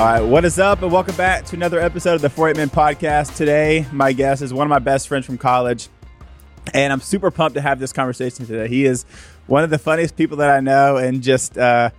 [0.00, 2.70] All right, what is up, and welcome back to another episode of the 48 Men
[2.70, 3.36] Podcast.
[3.36, 5.90] Today, my guest is one of my best friends from college,
[6.72, 8.66] and I'm super pumped to have this conversation today.
[8.66, 9.04] He is
[9.46, 11.90] one of the funniest people that I know, and just, uh,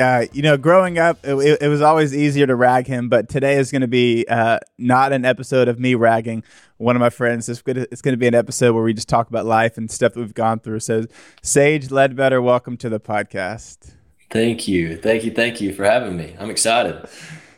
[0.00, 3.56] uh, you know, growing up, it, it, was always easier to rag him, but today
[3.56, 6.44] is going to be uh, not an episode of me ragging
[6.76, 7.48] one of my friends.
[7.48, 10.20] It's going to be an episode where we just talk about life and stuff that
[10.20, 10.78] we've gone through.
[10.78, 11.06] So,
[11.42, 13.96] Sage Ledbetter, welcome to the podcast.
[14.30, 14.96] Thank you.
[14.96, 15.30] Thank you.
[15.30, 16.34] Thank you for having me.
[16.38, 17.06] I'm excited.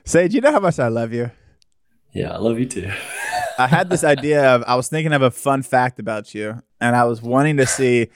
[0.04, 1.30] Sage, you know how much I love you?
[2.12, 2.90] Yeah, I love you too.
[3.58, 6.94] I had this idea of, I was thinking of a fun fact about you, and
[6.94, 8.08] I was wanting to see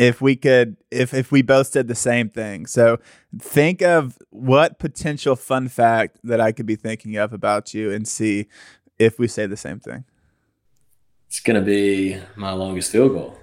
[0.00, 2.64] if we could if if we both said the same thing.
[2.64, 2.98] So
[3.38, 8.08] think of what potential fun fact that I could be thinking of about you and
[8.08, 8.46] see
[8.98, 10.04] if we say the same thing.
[11.26, 13.38] It's gonna be my longest field goal.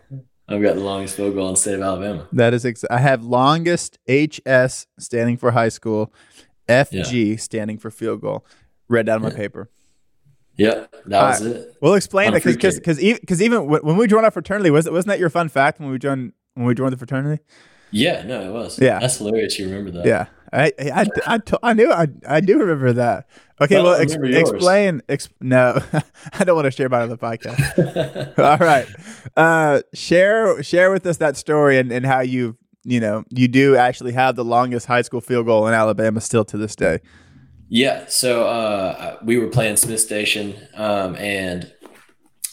[0.50, 2.28] I've got the longest field goal in the state of Alabama.
[2.32, 6.14] That is ex- I have longest HS standing for high school,
[6.70, 7.38] FG yeah.
[7.38, 8.46] standing for field goal.
[8.88, 9.30] Read down yeah.
[9.30, 9.70] my paper.
[10.56, 11.78] Yeah, that was it.
[11.82, 15.20] We'll explain that because because because even when we joined our fraternity, was wasn't that
[15.20, 17.44] your fun fact when we joined when we joined the fraternity?
[17.92, 18.80] Yeah, no, it was.
[18.80, 19.60] Yeah, that's hilarious.
[19.60, 20.06] You remember that?
[20.06, 23.28] Yeah, I I I, I knew I I do remember that.
[23.60, 25.02] Okay, well, ex- explain.
[25.10, 25.82] Ex- no,
[26.34, 28.38] I don't want to share about on the podcast.
[28.40, 28.88] All right,
[29.36, 33.76] uh, share share with us that story and, and how you you know you do
[33.76, 37.00] actually have the longest high school field goal in Alabama still to this day.
[37.70, 41.70] Yeah, so uh, we were playing Smith Station, um, and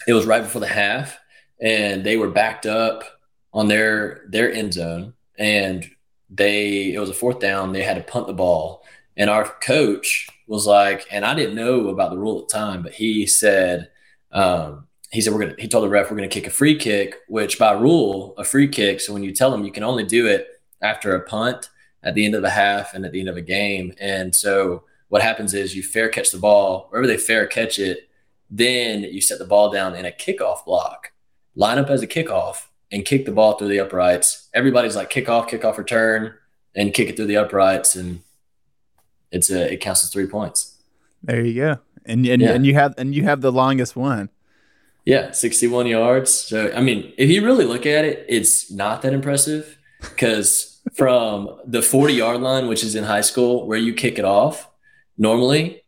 [0.09, 1.19] it was right before the half,
[1.61, 3.05] and they were backed up
[3.53, 5.89] on their their end zone, and
[6.35, 7.73] they it was a fourth down.
[7.73, 8.85] They had to punt the ball,
[9.17, 12.83] and our coach was like, and I didn't know about the rule at the time,
[12.83, 13.91] but he said,
[14.33, 15.55] um, he said we're gonna.
[15.59, 18.69] He told the ref we're gonna kick a free kick, which by rule a free
[18.69, 19.01] kick.
[19.01, 20.49] So when you tell them you can only do it
[20.83, 21.71] after a punt
[22.03, 24.85] at the end of the half and at the end of a game, and so
[25.09, 28.09] what happens is you fair catch the ball wherever they fair catch it,
[28.51, 31.13] then you set the ball down in a kickoff block,
[31.55, 34.49] line up as a kickoff, and kick the ball through the uprights.
[34.55, 36.35] Everybody's like kick off, kickoff, kickoff, return,
[36.75, 38.21] and kick it through the uprights, and
[39.31, 40.77] it's a it counts as three points.
[41.23, 42.53] There you go, and and, yeah.
[42.53, 44.31] and you have and you have the longest one.
[45.05, 46.33] Yeah, sixty-one yards.
[46.33, 51.59] So I mean, if you really look at it, it's not that impressive because from
[51.67, 54.71] the forty-yard line, which is in high school, where you kick it off
[55.19, 55.85] normally,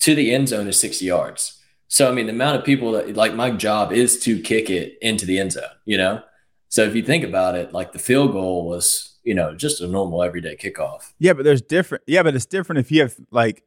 [0.00, 1.58] to the end zone is sixty yards.
[1.88, 4.96] So I mean, the amount of people that like my job is to kick it
[5.02, 5.64] into the end zone.
[5.84, 6.22] You know,
[6.70, 9.88] so if you think about it, like the field goal was, you know, just a
[9.88, 11.12] normal everyday kickoff.
[11.18, 12.04] Yeah, but there's different.
[12.06, 13.64] Yeah, but it's different if you have like,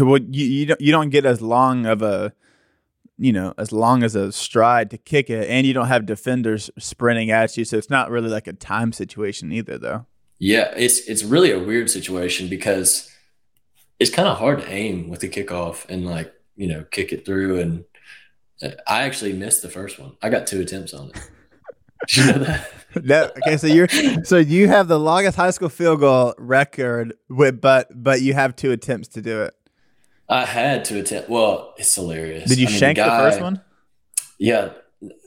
[0.00, 2.32] well, you you don't you don't get as long of a,
[3.18, 6.70] you know, as long as a stride to kick it, and you don't have defenders
[6.78, 10.06] sprinting at you, so it's not really like a time situation either, though.
[10.38, 13.14] Yeah, it's it's really a weird situation because
[14.00, 17.26] it's kind of hard to aim with the kickoff and like you know kick it
[17.26, 17.84] through and.
[18.62, 20.16] Uh, I actually missed the first one.
[20.22, 21.30] I got two attempts on it.
[22.08, 22.70] Did you know that?
[23.02, 23.88] no, okay, so you're
[24.24, 28.56] so you have the longest high school field goal record, with, but but you have
[28.56, 29.54] two attempts to do it.
[30.28, 31.28] I had to attempt.
[31.28, 32.48] Well, it's hilarious.
[32.48, 33.60] Did you I mean, shank the, guy, the, first one?
[34.38, 34.70] Yeah,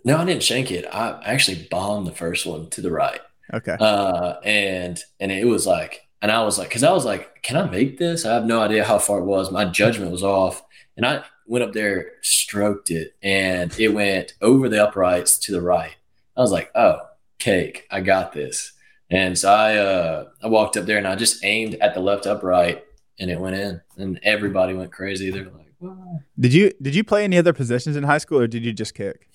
[0.04, 0.86] no, I didn't shank it.
[0.92, 3.22] I actually bombed the first one to the right.
[3.54, 3.76] Okay.
[3.80, 7.58] Uh, and and it was like, and I was like, because I was like, can
[7.58, 8.26] I make this?
[8.26, 9.52] I have no idea how far it was.
[9.52, 10.64] My judgment was off,
[10.98, 15.62] and I went up there, stroked it, and it went over the uprights to the
[15.62, 15.96] right.
[16.40, 17.02] I was like, oh,
[17.38, 18.72] cake, I got this.
[19.10, 22.26] And so I uh, I walked up there and I just aimed at the left
[22.26, 22.86] upright
[23.20, 23.82] and it went in.
[23.98, 25.32] And everybody went crazy.
[25.32, 26.22] They're like, Whoa.
[26.40, 28.94] Did you did you play any other positions in high school or did you just
[28.94, 29.28] kick?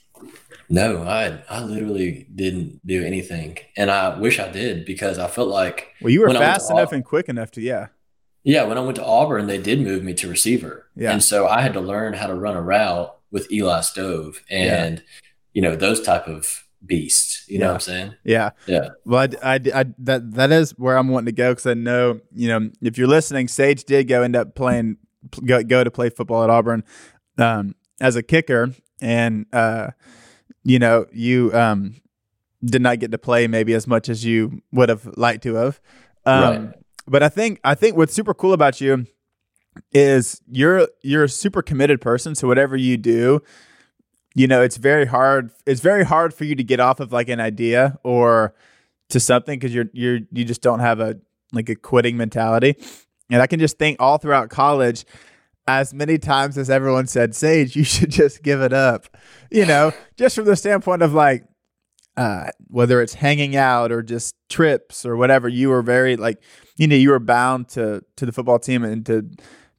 [0.70, 5.48] No, I I literally didn't do anything, and I wish I did because I felt
[5.48, 7.88] like well, you were fast enough and quick enough to yeah.
[8.44, 11.12] Yeah, when I went to Auburn, they did move me to receiver, yeah.
[11.12, 14.98] and so I had to learn how to run a route with Eli Stove and
[14.98, 15.04] yeah.
[15.52, 17.48] you know those type of beast.
[17.48, 18.14] You know what I'm saying?
[18.24, 18.50] Yeah.
[18.66, 18.90] Yeah.
[19.04, 22.20] Well, I, I, I, that that is where I'm wanting to go because I know
[22.32, 24.98] you know if you're listening, Sage did go end up playing
[25.44, 26.84] go go to play football at Auburn
[27.38, 29.90] um, as a kicker, and uh,
[30.62, 31.94] you know you um,
[32.64, 35.80] did not get to play maybe as much as you would have liked to have.
[36.26, 36.74] Um, right.
[37.06, 39.06] But I think I think what's super cool about you
[39.92, 42.34] is you're you're a super committed person.
[42.34, 43.42] So whatever you do,
[44.34, 47.28] you know it's very hard it's very hard for you to get off of like
[47.28, 48.54] an idea or
[49.08, 51.16] to something because you're you're you just don't have a
[51.52, 52.76] like a quitting mentality
[53.30, 55.04] and i can just think all throughout college
[55.66, 59.06] as many times as everyone said sage you should just give it up
[59.50, 61.44] you know just from the standpoint of like
[62.16, 66.40] uh, whether it's hanging out or just trips or whatever, you were very like,
[66.76, 69.28] you know, you were bound to to the football team and to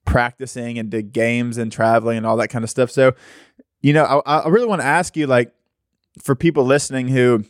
[0.05, 2.91] practicing and to games and traveling and all that kind of stuff.
[2.91, 3.13] So,
[3.85, 5.53] you know, I, I really want to ask you, like,
[6.19, 7.43] for people listening who,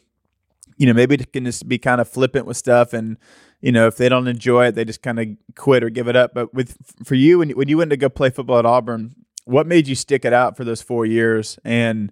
[0.78, 3.18] you know, maybe can just be kind of flippant with stuff and,
[3.62, 6.16] you know, if they don't enjoy it, they just kind of quit or give it
[6.18, 6.34] up.
[6.34, 9.16] But with for you, when when you went to go play football at Auburn,
[9.46, 11.58] what made you stick it out for those four years?
[11.64, 12.12] And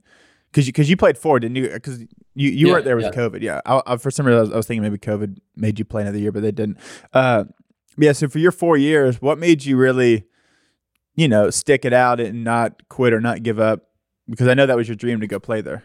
[0.52, 1.70] because you because you played four, didn't you?
[1.70, 2.00] Because
[2.34, 3.12] you you Yeah, weren't there with yeah.
[3.12, 3.42] COVID.
[3.42, 5.86] Yeah, I, I, for some reason I was, I was thinking maybe COVID made you
[5.86, 6.78] play another year, but they didn't.
[7.12, 7.44] Uh,
[7.98, 8.14] yeah.
[8.14, 10.24] So for your four years, what made you really,
[11.14, 13.90] you know, stick it out and not quit or not give up?
[14.30, 15.84] Because I know that was your dream to go play there.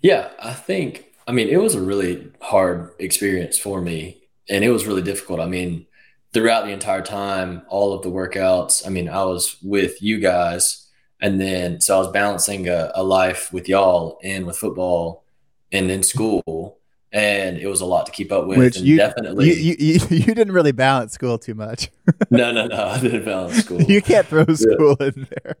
[0.00, 4.70] Yeah, I think, I mean, it was a really hard experience for me and it
[4.70, 5.40] was really difficult.
[5.40, 5.86] I mean,
[6.32, 10.84] throughout the entire time, all of the workouts, I mean, I was with you guys
[11.20, 15.24] and then so I was balancing a, a life with y'all and with football
[15.72, 16.78] and in school.
[17.12, 18.58] And it was a lot to keep up with.
[18.58, 21.88] Which and you, definitely, you, you you didn't really balance school too much.
[22.30, 23.80] no, no, no, I didn't balance school.
[23.82, 25.56] you can't throw school in there.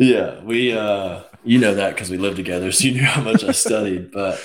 [0.00, 3.44] Yeah, we uh you know that because we lived together, so you knew how much
[3.44, 4.10] I studied.
[4.12, 4.40] But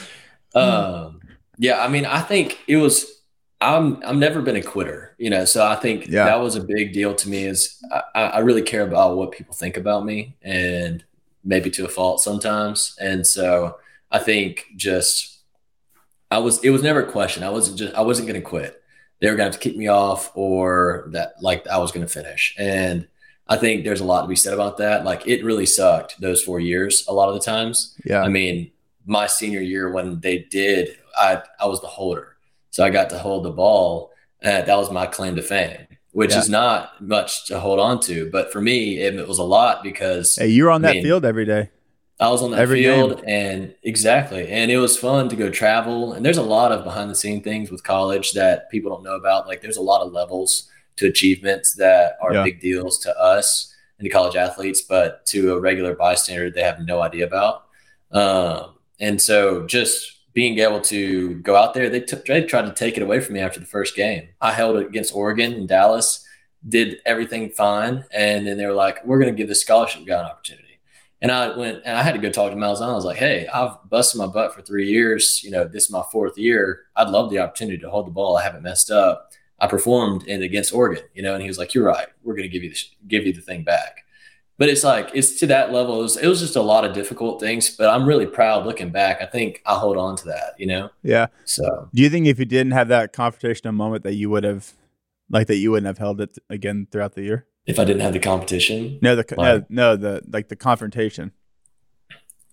[0.54, 1.22] um
[1.58, 3.22] yeah, I mean, I think it was
[3.62, 6.26] I'm I've never been a quitter, you know, so I think Yeah.
[6.26, 7.82] that was a big deal to me is
[8.14, 11.04] I, I really care about what people think about me and
[11.46, 12.96] maybe to a fault sometimes.
[13.00, 13.78] And so
[14.12, 15.40] I think just
[16.30, 17.44] I was it was never a question.
[17.44, 18.82] I wasn't just I wasn't gonna quit.
[19.22, 22.54] They were gonna have to kick me off or that like I was gonna finish.
[22.60, 23.08] And
[23.48, 25.06] I think there's a lot to be said about that.
[25.06, 27.96] Like it really sucked those four years a lot of the times.
[28.04, 28.22] Yeah.
[28.24, 28.72] I mean,
[29.06, 32.38] my senior year when they did, I I was the holder,
[32.72, 34.12] so I got to hold the ball.
[34.44, 36.40] Uh, that was my claim to fame, which Yeah.
[36.40, 39.84] is not much to hold on to, but for me, it, it was a lot
[39.84, 41.70] because Hey, you were on that I mean, field every day.
[42.20, 44.48] I was on that Every field and exactly.
[44.50, 46.14] And it was fun to go travel.
[46.14, 49.16] And there's a lot of behind the scene things with college that people don't know
[49.16, 49.48] about.
[49.48, 52.44] Like there's a lot of levels to achievements that are Yeah.
[52.44, 56.80] big deals to us and to college athletes, but to a regular bystander, they have
[56.82, 57.64] no idea about.
[58.12, 62.74] Um, and so just being able to go out there, they, took they tried to
[62.74, 64.28] take it away from me after the first game.
[64.42, 66.26] I held it against Oregon and Dallas,
[66.68, 68.04] did everything fine.
[68.12, 70.64] And then they were like, we're going to give this scholarship guy an opportunity.
[71.22, 72.90] And I went and I had to go talk to Miles Malzahn.
[72.92, 75.42] I was like, hey, I've busted my butt for three years.
[75.44, 76.82] You know, this is my fourth year.
[76.96, 78.38] I'd love the opportunity to hold the ball.
[78.38, 79.32] I haven't messed up.
[79.60, 82.08] I performed in against Oregon, you know, and he was like, you're right.
[82.24, 84.02] We're going to give you the, give you the thing back.
[84.58, 86.00] But it's like, it's to that level.
[86.00, 88.90] It was, it was just a lot of difficult things, but I'm really proud looking
[88.90, 89.22] back.
[89.22, 90.90] I think I hold on to that, you know?
[91.04, 91.28] Yeah.
[91.44, 94.72] So Do you think if you didn't have that confrontational moment that you would have,
[95.30, 97.48] like that you wouldn't have held it again throughout the year?
[97.66, 101.32] if I didn't have the competition, No, the no, Like- no, the like the confrontation.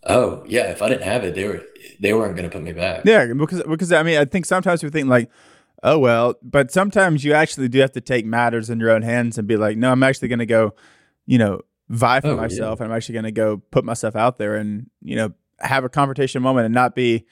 [0.05, 1.63] oh yeah, if I didn't have it, they were,
[2.01, 3.03] they weren't going to put me back.
[3.05, 5.31] Yeah, because because I mean I think sometimes we think like,
[5.83, 9.39] oh well, but sometimes you actually do have to take matters in your own hands
[9.39, 10.75] and be like, no, I'm actually going to go,
[11.27, 12.41] you know, vie for Oh, yeah.
[12.43, 15.85] myself, and I'm actually going to go put myself out there and you know have
[15.85, 17.25] a confrontation moment and not be,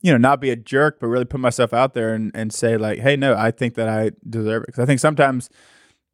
[0.00, 2.76] you know, not be a jerk, but really put myself out there and and say
[2.76, 5.50] like, hey, no, I think that I deserve it because I think sometimes,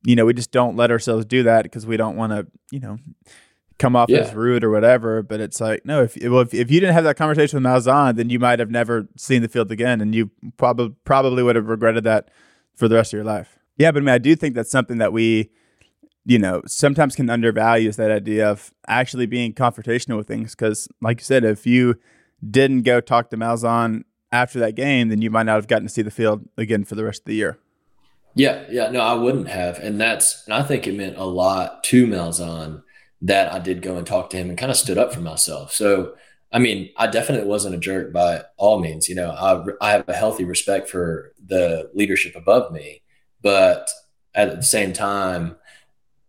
[0.05, 2.81] you know, we just don't let ourselves do that because we don't want to, you
[2.81, 2.99] know.
[3.79, 6.03] Come off as rude or whatever, but it's like no.
[6.03, 8.71] If well, if, if you didn't have that conversation with Malzahn, then you might have
[8.71, 12.31] never seen the field again, and you probably probably would have regretted that
[12.75, 13.59] for the rest of your life.
[13.77, 15.51] Yeah, but I mean, I do think that's something that we,
[16.25, 20.55] you know, sometimes can undervalue is that idea of actually being confrontational with things.
[20.55, 21.97] Because, like you said, if you
[22.49, 25.93] didn't go talk to Malzahn after that game, then you might not have gotten to
[25.93, 27.59] see the field again for the rest of the year.
[28.35, 31.85] Yeah, yeah, no, I wouldn't have, and that's, and I think it meant a lot
[31.85, 32.83] to Malzahn
[33.23, 35.73] that I did go and talk to him and kind of stood up for myself.
[35.73, 36.15] So,
[36.53, 39.09] I mean, I definitely wasn't a jerk by all means.
[39.09, 43.03] You know, I I have a healthy respect for the leadership above me,
[43.41, 43.89] but
[44.35, 45.57] at the same time,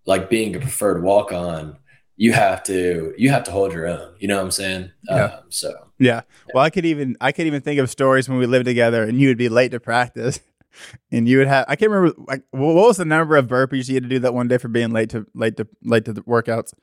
[0.06, 1.78] like being a preferred walk on,
[2.16, 4.16] you have to you have to hold your own.
[4.20, 4.92] You know what I'm saying?
[5.10, 5.24] Yeah.
[5.26, 6.22] Um, so Yeah.
[6.54, 9.20] Well, I could even I could even think of stories when we lived together, and
[9.20, 10.40] you would be late to practice,
[11.12, 13.96] and you would have I can't remember like what was the number of burpees you
[13.96, 16.22] had to do that one day for being late to late to late to the
[16.22, 16.74] workouts.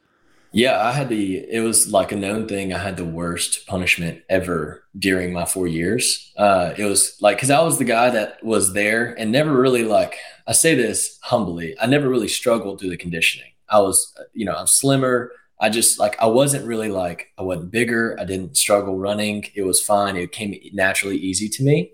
[0.52, 2.72] Yeah, I had the, it was like a known thing.
[2.72, 6.32] I had the worst punishment ever during my four years.
[6.36, 9.84] Uh, it was like, cause I was the guy that was there and never really
[9.84, 10.16] like,
[10.48, 13.52] I say this humbly, I never really struggled through the conditioning.
[13.68, 15.30] I was, you know, I'm slimmer.
[15.60, 18.18] I just like, I wasn't really like, I wasn't bigger.
[18.18, 19.44] I didn't struggle running.
[19.54, 20.16] It was fine.
[20.16, 21.92] It came naturally easy to me.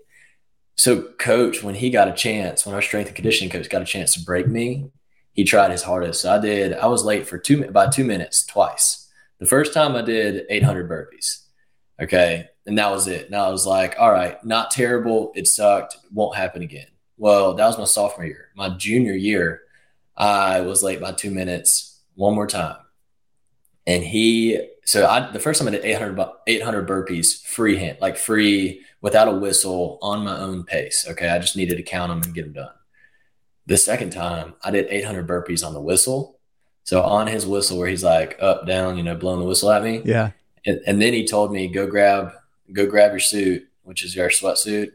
[0.77, 3.85] So coach, when he got a chance, when our strength and conditioning coach got a
[3.85, 4.91] chance to break me,
[5.33, 6.21] he tried his hardest.
[6.21, 6.73] So I did.
[6.73, 9.09] I was late for two by two minutes twice.
[9.39, 11.43] The first time I did 800 burpees,
[11.99, 12.47] Okay.
[12.65, 13.27] And that was it.
[13.27, 15.31] And I was like, all right, not terrible.
[15.35, 15.97] It sucked.
[16.11, 16.87] Won't happen again.
[17.17, 18.49] Well, that was my sophomore year.
[18.55, 19.61] My junior year,
[20.15, 22.77] I was late by two minutes one more time.
[23.87, 28.83] And he, so I, the first time I did 800, 800 burpees freehand, like free
[29.01, 31.05] without a whistle on my own pace.
[31.09, 31.29] Okay.
[31.29, 32.73] I just needed to count them and get them done.
[33.65, 36.39] The second time I did 800 burpees on the whistle.
[36.83, 39.83] So on his whistle, where he's like up, down, you know, blowing the whistle at
[39.83, 40.01] me.
[40.05, 40.31] Yeah.
[40.65, 42.31] And, and then he told me, go grab,
[42.71, 44.91] go grab your suit, which is your sweatsuit.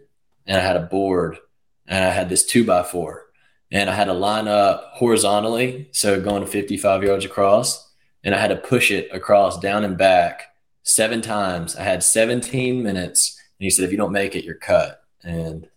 [0.46, 1.38] And I had a board
[1.86, 3.26] and I had this two by four
[3.70, 5.88] and I had to line up horizontally.
[5.92, 7.90] So going to 55 yards across
[8.24, 11.76] and I had to push it across down and back seven times.
[11.76, 13.40] I had 17 minutes.
[13.62, 15.04] And he said, if you don't make it, you're cut.
[15.22, 15.68] And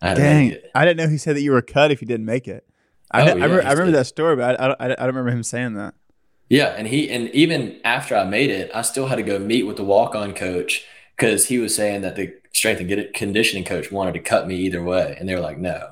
[0.00, 0.56] I Dang.
[0.74, 2.66] I didn't know he said that you were cut if you didn't make it.
[3.10, 4.88] I, Oh, kn- I, yeah, remember, I remember that story, but I, I, don't- I,
[4.88, 5.92] don't remember him saying that.
[6.48, 9.64] Yeah, and he and even after I made it, I still had to go meet
[9.64, 10.84] with the walk-on coach
[11.14, 14.82] because he was saying that the strength and conditioning coach wanted to cut me either
[14.82, 15.90] way, and they were like, no.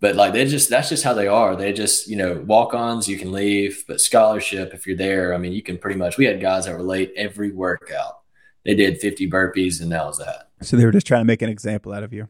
[0.00, 1.54] But like they just that's just how they are.
[1.54, 5.52] They just you know walk-ons you can leave, but scholarship if you're there, I mean
[5.52, 6.16] you can pretty much.
[6.18, 8.20] We had guys that were late every workout.
[8.64, 10.50] They did 50 burpees and that was that.
[10.62, 12.28] So they were just trying to make an example out of you.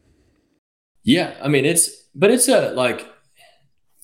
[1.03, 3.07] Yeah, I mean it's but it's a like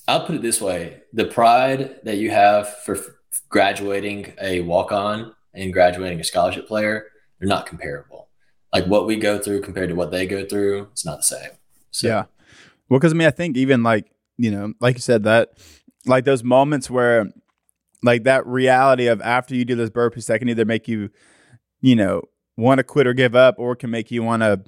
[0.07, 3.05] I'll put it this way: the pride that you have for f-
[3.49, 7.05] graduating a walk-on and graduating a scholarship player,
[7.39, 8.29] they're not comparable.
[8.73, 11.49] Like what we go through compared to what they go through, it's not the same.
[11.91, 12.23] So Yeah.
[12.89, 15.53] Well, because I mean, I think even like, you know, like you said, that
[16.05, 17.31] like those moments where
[18.03, 21.09] like that reality of after you do those burpees, that can either make you,
[21.81, 22.23] you know,
[22.57, 24.61] want to quit or give up, or can make you want to,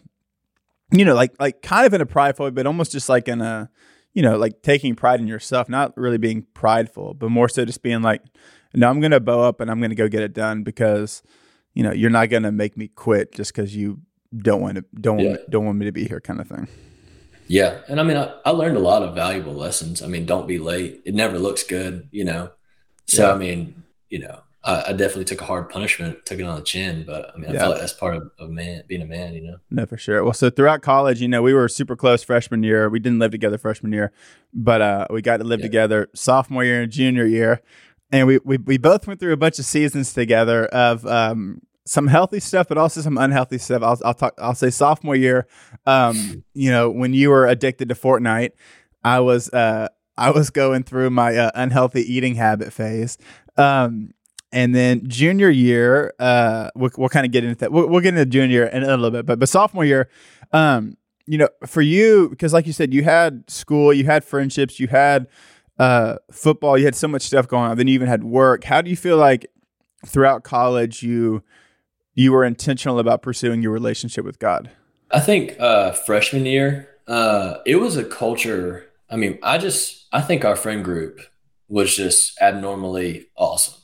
[0.91, 3.41] you know, like, like kind of in a prideful, way, but almost just like in
[3.41, 3.70] a,
[4.13, 7.82] you know, like taking pride in yourself, not really being prideful, but more so just
[7.82, 8.22] being like,
[8.74, 11.24] no, I'm going to bow up and I'm going to go get it done because,
[11.74, 14.00] you know, you're not going to make me quit just because you
[14.36, 15.29] don't want to, don't, Yeah.
[15.29, 16.67] want, don't want me to be here kind of thing.
[17.48, 20.01] yeah, and I mean I, I learned a lot of valuable lessons.
[20.01, 21.01] I mean, don't be late.
[21.05, 22.51] It never looks good, you know.
[23.08, 23.34] So Yeah.
[23.34, 26.63] I mean, you know, I, I definitely took a hard punishment, took it on the
[26.63, 27.60] chin, but I mean, I Yeah.
[27.60, 29.58] felt like that's part of, of man being a man, you know.
[29.70, 30.24] No, for sure.
[30.24, 32.88] Well, so throughout college, you know, we were super close freshman year.
[32.89, 34.12] We didn't live together freshman year,
[34.53, 35.65] but uh, we got to live Yeah.
[35.65, 37.62] together sophomore year and junior year.
[38.12, 42.08] And we, we, we both went through a bunch of seasons together of um, some
[42.08, 43.82] healthy stuff, but also some unhealthy stuff.
[43.84, 44.36] I'll, I'll talk.
[44.38, 45.48] I'll say sophomore year.
[45.86, 48.51] Um, you know, when you were addicted to Fortnite,
[49.03, 53.17] I was uh, I was going through my uh, unhealthy eating habit phase.
[53.58, 54.13] Um,
[54.53, 57.72] and then junior year, uh, we'll, we'll kind of get into that.
[57.72, 60.10] We'll, we'll get into junior in a little bit, but but sophomore year,
[60.53, 60.95] um,
[61.25, 64.88] you know, for you, because like you said, you had school, you had friendships, you
[64.88, 65.27] had
[65.79, 67.77] uh, football, you had so much stuff going on.
[67.77, 68.63] Then you even had work.
[68.63, 69.48] How do you feel like
[70.05, 71.41] throughout college you
[72.13, 74.69] you were intentional about pursuing your relationship with God?
[75.10, 78.89] I think uh, freshman year, uh, it was a culture.
[79.10, 81.22] I mean, I just I think our friend group
[81.67, 83.83] was just abnormally awesome.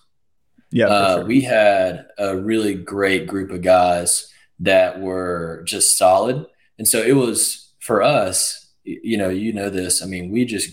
[0.72, 1.26] Yeah, Uh, sure.
[1.26, 6.46] We had a really great group of guys that were just solid,
[6.78, 8.68] and so it was for us.
[8.84, 10.02] You know, you know this.
[10.04, 10.70] I mean, we just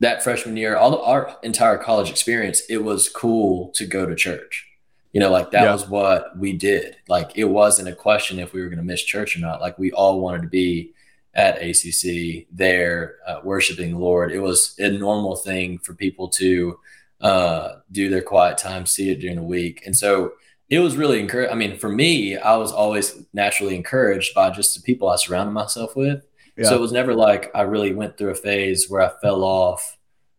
[0.00, 4.66] that freshman year, all our entire college experience, it was cool to go to church.
[5.12, 5.72] You know, like that Yeah.
[5.72, 6.96] was what we did.
[7.08, 9.60] Like it wasn't a question if we were going to miss church or not.
[9.60, 10.92] Like we all wanted to be
[11.34, 14.32] at ACC there, uh, worshiping the Lord.
[14.32, 16.78] It was a normal thing for people to
[17.22, 20.32] uh, do their quiet time, see it during the week, and so
[20.68, 21.52] it was really encouraged.
[21.52, 25.52] I mean, for me, I was always naturally encouraged by just the people I surrounded
[25.52, 26.24] myself with.
[26.56, 26.70] Yeah.
[26.70, 29.98] So it was never like I really went through a phase where I fell off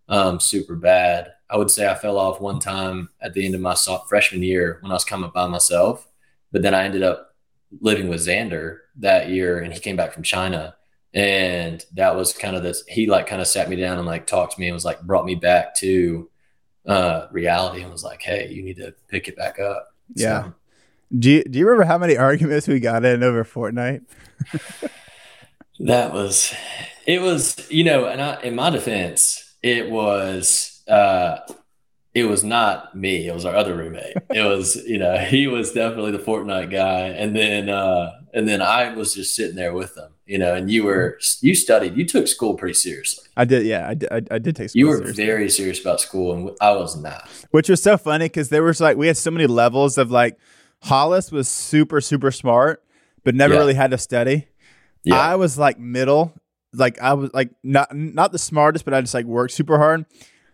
[0.10, 1.32] um, super bad.
[1.50, 3.76] I would say I fell off one time at the end of my
[4.08, 6.08] freshman year when I was coming by myself,
[6.52, 7.36] but then I ended up
[7.80, 10.76] living with Xander that year, and he came back from China,
[11.14, 12.84] and that was kind of this.
[12.88, 15.02] He like kind of sat me down and like talked to me and was like
[15.02, 16.28] brought me back to
[16.86, 20.52] uh, reality and was like, "Hey, you need to pick it back up." So, Yeah.
[21.18, 24.04] do you, do you remember how many arguments we got in over Fortnite?
[25.80, 26.54] That was,
[27.06, 31.40] it was, you know, and I, in my defense, it was, uh,
[32.14, 33.28] it was not me.
[33.28, 34.18] It was our other roommate.
[34.32, 37.08] It was, you know, he was definitely the Fortnite guy.
[37.08, 40.70] And then, uh, and then I was just sitting there with them, you know, and
[40.72, 43.26] you were, you studied, you took school pretty seriously.
[43.38, 43.66] I did.
[43.66, 44.10] Yeah, I did.
[44.12, 44.70] I, I did take.
[44.72, 45.26] School You were seriously.
[45.26, 47.28] very serious about school and I was not.
[47.52, 50.38] which was so funny because there was like we had so many levels of like
[50.84, 52.84] Hollis was super super smart,
[53.24, 53.60] but never Yeah.
[53.60, 54.48] really had to study.
[55.04, 55.20] Yeah.
[55.20, 56.34] I was like middle,
[56.74, 60.06] like I was like not not the smartest, but I just like worked super hard.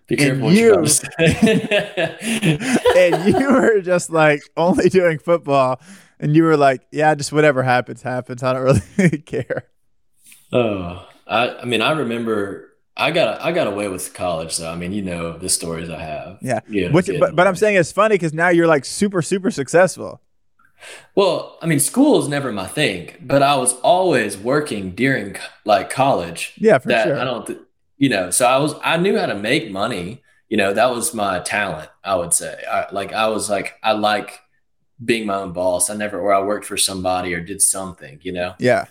[0.08, 2.58] Be and careful you're you- about to say.
[2.98, 5.80] and you were just like only doing football.
[6.20, 8.44] And you were like, "Yeah, just whatever happens, happens.
[8.44, 9.66] I don't really care."
[10.52, 14.76] Oh, I, I mean, I remember I got I got away with college, so I
[14.76, 16.38] mean, you know the stories I have.
[16.42, 16.92] Yeah, yeah.
[16.92, 20.22] Which, but, but I'm saying it's funny because now you're like super super successful.
[21.16, 25.36] Well, I mean, school is never my thing, but I was always working during
[25.66, 26.54] like college.
[26.58, 27.20] Yeah, for sure.
[27.20, 27.60] I don't, th-
[27.98, 30.22] you know, so I was I knew how to make money.
[30.50, 31.90] You know, that was my talent.
[32.04, 34.40] I would say, I, like I was like I like
[35.04, 35.90] being my own boss.
[35.90, 38.20] I never or I worked for somebody or did something.
[38.22, 38.56] You know.
[38.60, 38.86] Yeah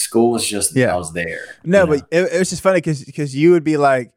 [0.00, 0.92] school was just yeah.
[0.92, 1.44] I was there.
[1.64, 4.12] No, but it, it, was just funny because because you would be like,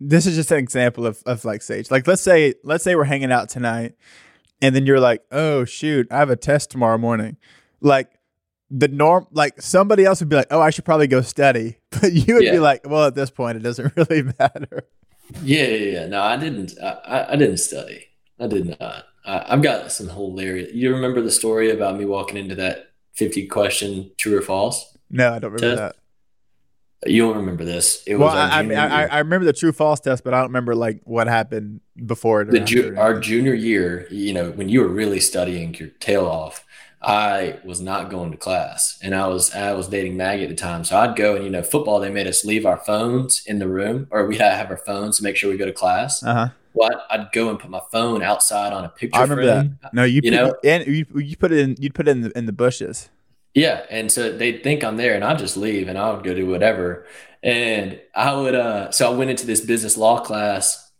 [0.00, 1.90] this is just an example of of like Sage.
[1.90, 3.94] Like let's say let's say we're hanging out tonight,
[4.62, 7.36] and then you're like, oh shoot, I have a test tomorrow morning.
[7.80, 8.10] Like
[8.70, 12.12] the norm, like somebody else would be like, oh, I should probably go study, but
[12.12, 12.52] you would yeah.
[12.52, 14.86] be like, well, at this point, it doesn't really matter.
[15.42, 16.06] Yeah, yeah, yeah.
[16.06, 16.74] No, I didn't.
[16.82, 18.06] I, I didn't study.
[18.38, 19.04] I did not.
[19.24, 20.72] I, I've got some hilarious.
[20.72, 24.96] You remember the story about me walking into that 50 question true or false?
[25.10, 25.96] No, I don't remember test.
[25.96, 27.10] that.
[27.10, 28.02] You don't remember this?
[28.06, 31.00] It well, I, I, I, remember the true false test, but I don't remember like
[31.04, 32.50] what happened before it.
[32.50, 36.64] The ju- our junior year, you know, when you were really studying your tail off,
[37.02, 40.54] I was not going to class, and I was I was dating Maggie at the
[40.54, 43.58] time, so I'd go and you know, football they made us leave our phones in
[43.58, 45.72] the room, or we had to have our phones to make sure we go to
[45.72, 46.22] class.
[46.22, 46.48] Uh-huh.
[46.74, 49.18] Well, I'd, go and put my phone outside on a picture.
[49.18, 49.78] I remember frame.
[49.82, 49.94] that.
[49.94, 51.76] No, you, you put, know, and you, you put it in.
[51.78, 53.10] You'd put it in the, in the bushes.
[53.54, 56.34] Yeah, and so they'd think I'm there, and I'd just leave, and I would go
[56.34, 57.06] do whatever.
[57.42, 60.90] And I would, uh, so I went into this business law class,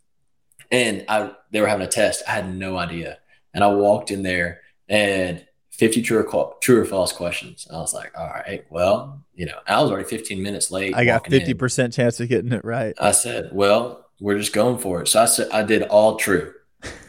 [0.71, 2.23] and I they were having a test.
[2.27, 3.17] I had no idea,
[3.53, 7.67] and I walked in there, and 50 true or, true or false questions.
[7.69, 10.95] I was like, all right, well, you know, I was already 15 minutes late.
[10.95, 11.91] I got 50% in.
[11.91, 12.95] chance of getting it right.
[12.97, 15.07] I said, well, we're just going for it.
[15.07, 16.53] So I said, I did all true.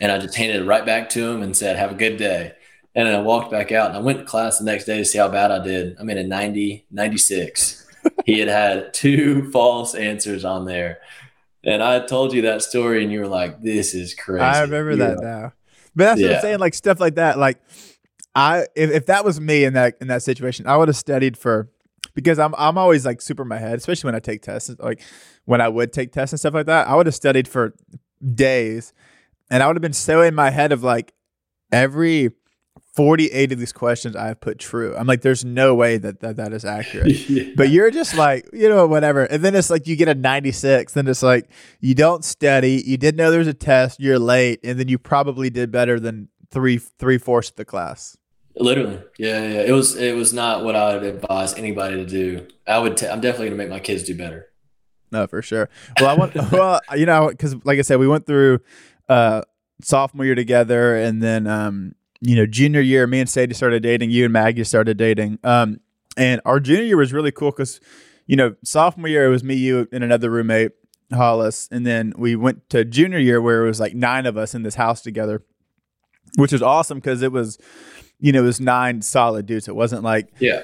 [0.01, 2.53] And I just handed it right back to him and said, have a good day.
[2.95, 5.19] And I walked back out and I went to class the next day to see
[5.19, 5.97] how bad I did.
[5.99, 7.87] I'm in a 90, 96.
[8.25, 11.01] he had had two false answers on there.
[11.63, 14.43] And I told you that story and you were like, this is crazy.
[14.43, 15.23] I remember you that know?
[15.23, 15.53] now.
[15.95, 16.29] But that's yeah.
[16.29, 16.59] what I'm saying.
[16.59, 17.39] Like stuff like that.
[17.39, 17.61] Like
[18.35, 21.37] I, if, if that was me in that, in that situation, I would have studied
[21.37, 21.69] for,
[22.17, 25.01] because I'm, I'm always like super in my head, especially when I take tests, like
[25.45, 27.75] when I would take tests and stuff like that, I would have studied for
[28.35, 28.93] days
[29.51, 31.13] and I would have been so in my head of like
[31.71, 32.31] every,
[32.97, 34.97] 48 of these questions I have put true.
[34.97, 37.13] I'm like, there's no way that that, that is accurate.
[37.29, 37.53] yeah.
[37.55, 39.25] But you're just like, you know, whatever.
[39.25, 40.95] And then it's like you get a 96.
[40.95, 41.51] Then it's like
[41.81, 42.83] you don't study.
[42.87, 44.01] You didn't know there's a test.
[44.01, 48.17] You're late, and then you probably did better than three three fourths of the class.
[48.59, 49.61] Literally, yeah, yeah.
[49.63, 52.47] It was it was not what I would advise anybody to do.
[52.67, 53.03] I would.
[53.05, 54.47] I'm definitely gonna make my kids do better.
[55.13, 55.69] No, for sure.
[56.01, 56.35] Well, I want.
[56.53, 58.61] well, you know, because like I said, we went through
[59.09, 59.43] uh
[59.83, 64.11] sophomore year together, and then um you know, junior year, me and Sadie started dating.
[64.11, 65.39] You and Maggie started dating.
[65.45, 65.81] Um,
[66.17, 67.81] and our junior year was really cool because,
[68.27, 70.73] you know, sophomore year it was me, you, and another roommate,
[71.13, 74.55] Hollis, and then we went to junior year where it was like nine of us
[74.55, 75.45] in this house together,
[76.37, 77.59] which was awesome because it was,
[78.19, 79.69] you know, it was nine solid dudes.
[79.69, 80.63] It wasn't like, yeah,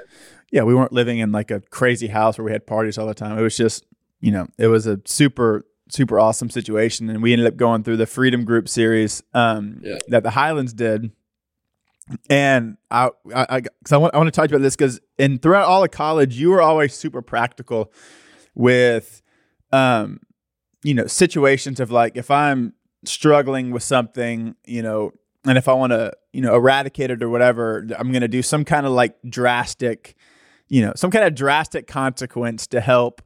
[0.51, 3.15] yeah, we weren't living in like a crazy house where we had parties all the
[3.15, 3.38] time.
[3.38, 3.85] It was just,
[4.21, 7.99] you know, it was a super super awesome situation and we ended up going through
[7.99, 9.99] the freedom group series um, yeah.
[10.09, 11.12] that the highlands did
[12.29, 15.41] and I, I, I, cause I want, I want to talk about this because, and
[15.41, 17.93] throughout all of college, you were always super practical
[18.55, 19.23] with,
[19.71, 20.21] um,
[20.83, 25.12] you know, situations of like, if I'm struggling with something, you know,
[25.44, 28.42] and if I want to, you know, eradicate it or whatever, I'm going to do
[28.42, 30.14] some kind of like drastic,
[30.68, 33.22] you know, some kind of drastic consequence to help,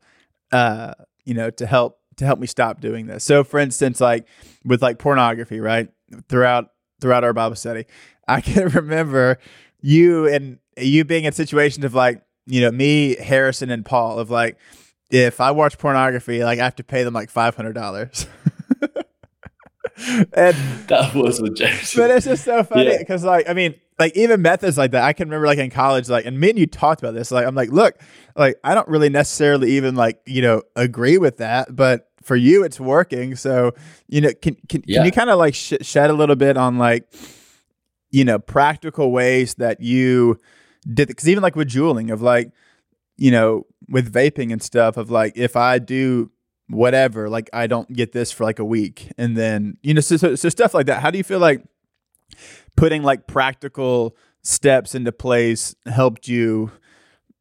[0.53, 3.25] uh, you know, to help, to help me stop doing this.
[3.25, 4.27] So for instance, like
[4.65, 5.89] with like pornography, right?
[6.29, 7.85] Throughout, throughout our Bible study,
[8.29, 9.39] I can remember
[9.81, 14.31] you and you being in situations of like, you know, me, Harrison, and Paul of
[14.31, 14.57] like,
[15.11, 18.27] if I watch pornography, like I have to pay them like five hundred dollars.
[19.99, 20.57] and
[20.89, 22.03] that was with Jason.
[22.03, 23.31] But it's just so funny because, yeah.
[23.31, 25.05] like, I mean, like even methods like that.
[25.05, 27.31] I can remember, like in college, like, and me and you talked about this.
[27.31, 27.99] Like, I'm like, look,
[28.37, 32.65] like I don't really necessarily even like you know agree with that, but for you,
[32.65, 33.37] it's working.
[33.37, 33.73] So,
[34.09, 34.99] you know, can can, yeah.
[34.99, 37.09] can you kind of like sh- shed a little bit on like
[38.11, 40.39] you know, practical ways that you
[40.93, 42.51] did because even like with juuling of like,
[43.17, 46.31] you know, with vaping and stuff of like if I do
[46.69, 50.17] whatever, like I don't get this for like a week, and then you know, so,
[50.17, 51.03] so, so stuff like that.
[51.03, 51.63] How do you feel like
[52.77, 56.71] putting like practical steps into place helped you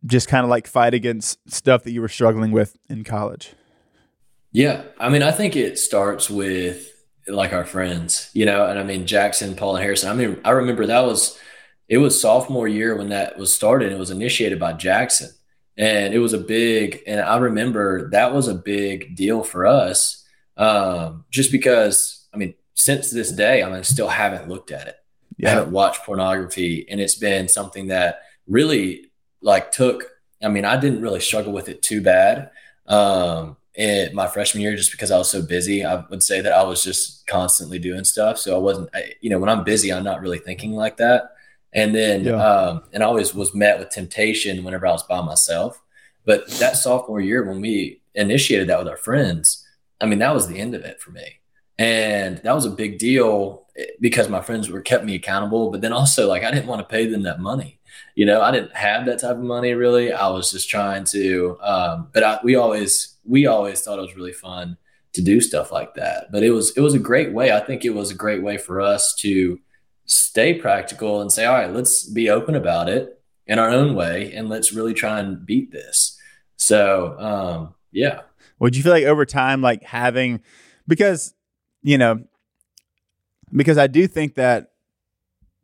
[0.05, 3.53] just kind of like fight against stuff that you were struggling with in college?
[4.51, 6.91] Yeah, I mean, I think it starts with
[7.27, 10.09] like our friends, you know, and I mean Jackson, Paul, and Harrison.
[10.09, 11.39] I mean, I remember that was
[11.87, 13.91] it was sophomore year when that was started.
[13.91, 15.29] It was initiated by Jackson,
[15.77, 17.01] and it was a big.
[17.07, 20.25] And I remember that was a big deal for us,
[20.57, 22.21] um, just because.
[22.33, 24.97] I mean, since this day, I mean, still haven't looked at it.
[25.37, 25.47] Yeah.
[25.47, 29.11] I haven't watched pornography, and it's been something that really
[29.41, 30.03] like took.
[30.43, 32.51] I mean, I didn't really struggle with it too bad.
[32.87, 35.85] Um, in my freshman year just because I was so busy.
[35.85, 38.37] I would say that I was just constantly doing stuff.
[38.37, 41.34] So I wasn't, I, you know, when I'm busy, I'm not really thinking like that.
[41.75, 42.35] And then, yeah.
[42.35, 45.81] um, and I always was met with temptation whenever I was by myself.
[46.23, 49.63] But that sophomore year, when we initiated that with our friends,
[49.99, 51.41] I mean, that was the end of it for me.
[51.77, 55.69] And that was a big deal eh, because my friends were kept me accountable.
[55.69, 57.79] But then also, like, I didn't want to pay them that money.
[58.15, 60.13] You know, I didn't have that type of money really.
[60.13, 64.15] I was just trying to, um, but I, we always, we always thought it was
[64.15, 64.77] really fun
[65.13, 66.31] to do stuff like that.
[66.31, 67.51] But it was it was a great way.
[67.51, 69.59] I think it was a great way for us to
[70.05, 74.31] stay practical and say, all right, let's be open about it in our own way
[74.33, 76.19] and let's really try and beat this.
[76.57, 78.21] So um, yeah.
[78.59, 80.41] Would you feel like over time, like having
[80.87, 81.33] because
[81.81, 82.23] you know
[83.55, 84.71] because I do think that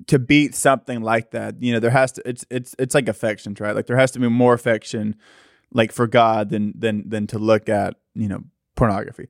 [0.08, 3.60] to beat something like that, you know, there has to it's it's it's like affections,
[3.60, 3.76] right?
[3.76, 5.16] Like there has to be more affection
[5.74, 8.44] like for God than than than to look at you know
[8.76, 9.28] pornography.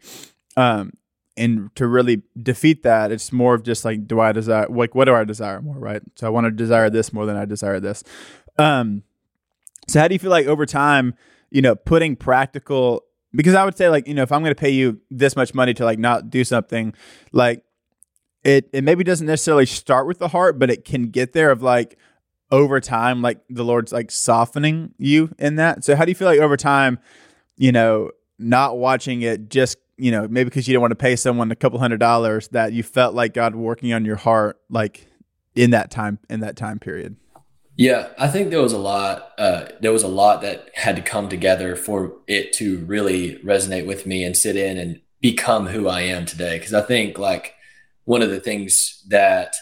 [0.57, 0.93] Um,
[1.37, 5.05] and to really defeat that, it's more of just like, do I desire like what
[5.05, 6.01] do I desire more, right?
[6.15, 8.03] So I want to desire this more than I desire this.
[8.57, 9.03] Um,
[9.87, 11.15] so how do you feel like over time,
[11.49, 14.59] you know, putting practical because I would say like you know if I'm going to
[14.59, 16.93] pay you this much money to like not do something,
[17.31, 17.63] like
[18.43, 21.61] it it maybe doesn't necessarily start with the heart, but it can get there of
[21.61, 21.97] like
[22.51, 25.83] over time, like the Lord's like softening you in that.
[25.83, 26.99] So how do you feel like over time,
[27.57, 31.15] you know, not watching it just, you know, maybe because you didn't want to pay
[31.15, 35.07] someone a couple hundred dollars that you felt like God working on your heart like
[35.55, 37.15] in that time in that time period?
[37.77, 39.31] Yeah, I think there was a lot.
[39.37, 43.85] Uh, there was a lot that had to come together for it to really resonate
[43.85, 46.57] with me and sit in and become who I am today.
[46.57, 47.55] Because I think like
[48.05, 49.55] one of the things that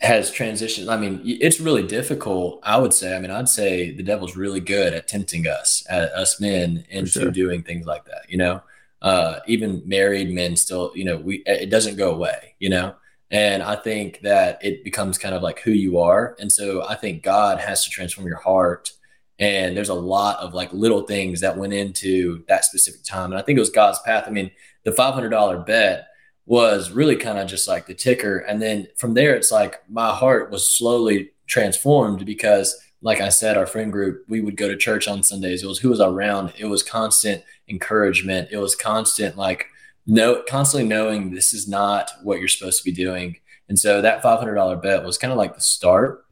[0.00, 0.88] has transitioned.
[0.88, 2.60] I mean, it's really difficult.
[2.62, 3.16] I would say.
[3.16, 7.08] I mean, I'd say the devil's really good at tempting us, at us men, into
[7.10, 7.30] sure.
[7.30, 8.28] doing things like that.
[8.28, 8.62] You know,
[9.02, 10.92] uh, even married men still.
[10.94, 12.54] You know, we it doesn't go away.
[12.58, 12.94] You know,
[13.30, 16.36] and I think that it becomes kind of like who you are.
[16.38, 18.92] And so I think God has to transform your heart.
[19.38, 23.32] And there's a lot of like little things that went into that specific time.
[23.32, 24.24] And I think it was God's path.
[24.26, 24.50] I mean,
[24.84, 26.06] the $500 bet
[26.46, 28.38] was really kind of just like the ticker.
[28.38, 33.56] And then from there, it's like my heart was slowly transformed because, like I said,
[33.56, 35.62] our friend group, we would go to church on Sundays.
[35.62, 36.52] It was who was around.
[36.58, 38.48] It was constant encouragement.
[38.50, 39.66] It was constant, like,
[40.06, 43.36] no, constantly knowing this is not what you're supposed to be doing.
[43.68, 46.24] And so that $500 bet was kind of like the start.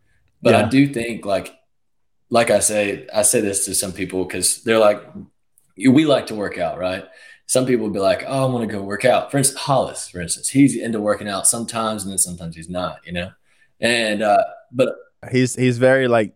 [0.42, 0.66] But yeah.
[0.66, 1.54] I do think, like,
[2.30, 5.02] like I say, I say this to some people because they're like,
[5.76, 7.04] we like to work out, right?
[7.46, 10.08] some people would be like, "Oh, I want to go work out." For instance, Hollis,
[10.08, 12.98] for instance, he's into working out sometimes, and then sometimes he's not.
[13.04, 13.30] You know,
[13.80, 14.94] and uh, but
[15.30, 16.34] he's he's very like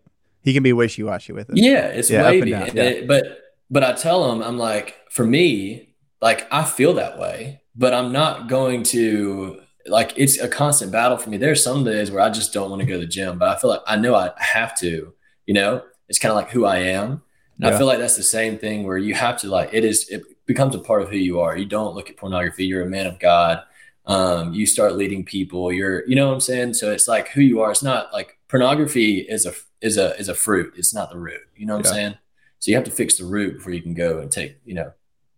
[0.48, 1.58] he can be wishy washy with it.
[1.58, 2.54] Yeah, it's yeah, wavy.
[2.54, 2.82] And yeah.
[2.84, 7.60] It, but but I tell him, I'm like, for me, like I feel that way,
[7.76, 11.36] but I'm not going to like it's a constant battle for me.
[11.36, 13.60] There's some days where I just don't want to go to the gym, but I
[13.60, 15.12] feel like I know I have to.
[15.44, 17.22] You know, it's kind of like who I am.
[17.56, 17.74] And yeah.
[17.74, 20.22] I feel like that's the same thing where you have to like it is it
[20.46, 21.58] becomes a part of who you are.
[21.58, 22.64] You don't look at pornography.
[22.64, 23.62] You're a man of God.
[24.06, 25.70] Um, you start leading people.
[25.70, 26.72] You're, you know what I'm saying?
[26.72, 27.70] So it's like who you are.
[27.70, 30.74] It's not like pornography is a is a is a fruit.
[30.76, 31.40] It's not the root.
[31.56, 31.90] You know what yeah.
[31.90, 32.14] I'm saying?
[32.58, 34.56] So you have to fix the root before you can go and take.
[34.64, 34.92] You know.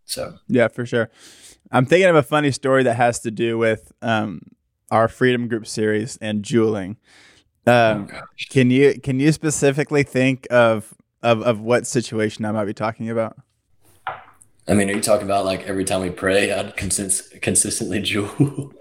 [0.05, 1.11] So yeah, for sure.
[1.70, 4.42] I'm thinking of a funny story that has to do with um,
[4.90, 6.96] our Freedom Group series and juuling.
[7.66, 12.64] Um, oh, can you can you specifically think of, of of what situation I might
[12.64, 13.37] be talking about?
[14.66, 18.73] I mean, are you talking about like every time we pray, I'd consist- consistently juul?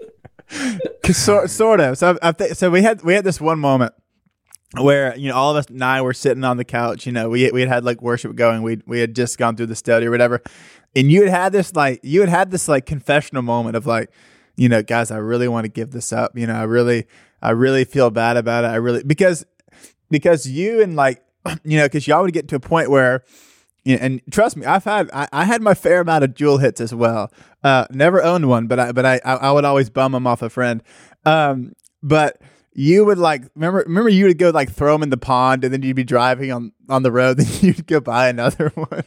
[1.12, 1.98] sort, sort of.
[1.98, 3.92] So, I th- so we had we had this one moment
[4.78, 7.06] where you know all of us nine were sitting on the couch.
[7.06, 8.62] You know, we we had had like worship going.
[8.62, 10.42] We we had just gone through the study or whatever,
[10.94, 14.10] and you had had this like you had had this like confessional moment of like,
[14.56, 16.36] you know, guys, I really want to give this up.
[16.36, 17.06] You know, I really
[17.42, 18.68] I really feel bad about it.
[18.68, 19.44] I really because
[20.10, 21.22] because you and like
[21.64, 23.24] you know because y'all would get to a point where
[23.84, 26.60] you know, and trust me, I've had I, I, had my fair amount of Juul
[26.60, 27.32] hits as well.
[27.64, 30.50] Uh, never owned one, but I but I I would always bum them off a
[30.50, 30.82] friend.
[31.24, 32.40] Um, but
[32.80, 35.72] you would like remember remember you would go like throw them in the pond, and
[35.72, 39.04] then you'd be driving on on the road, then you'd go buy another one.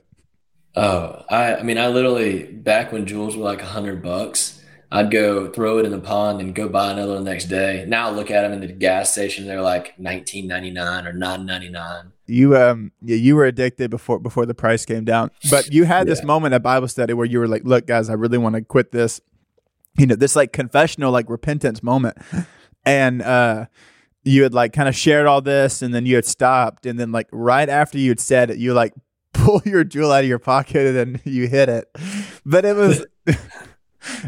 [0.76, 5.10] Oh, I I mean I literally back when Juuls were like a hundred bucks, I'd
[5.10, 7.84] go throw it in the pond and go buy another one the next day.
[7.88, 11.14] Now I look at them in the gas station; they're like nineteen ninety nine or
[11.14, 12.12] nine ninety nine.
[12.28, 15.32] You um yeah, you were addicted before before the price came down.
[15.50, 18.14] But you had this moment at Bible study where you were like, "Look, guys, I
[18.14, 19.20] really want to quit this."
[19.98, 22.18] You know, this like confessional, like repentance moment,
[22.86, 23.66] and uh,
[24.24, 27.12] you had like kind of shared all this, and then you had stopped, and then
[27.12, 28.94] like right after you had said it, you like
[29.34, 31.90] pull your Juul out of your pocket and then you hit it.
[32.46, 33.06] But it was.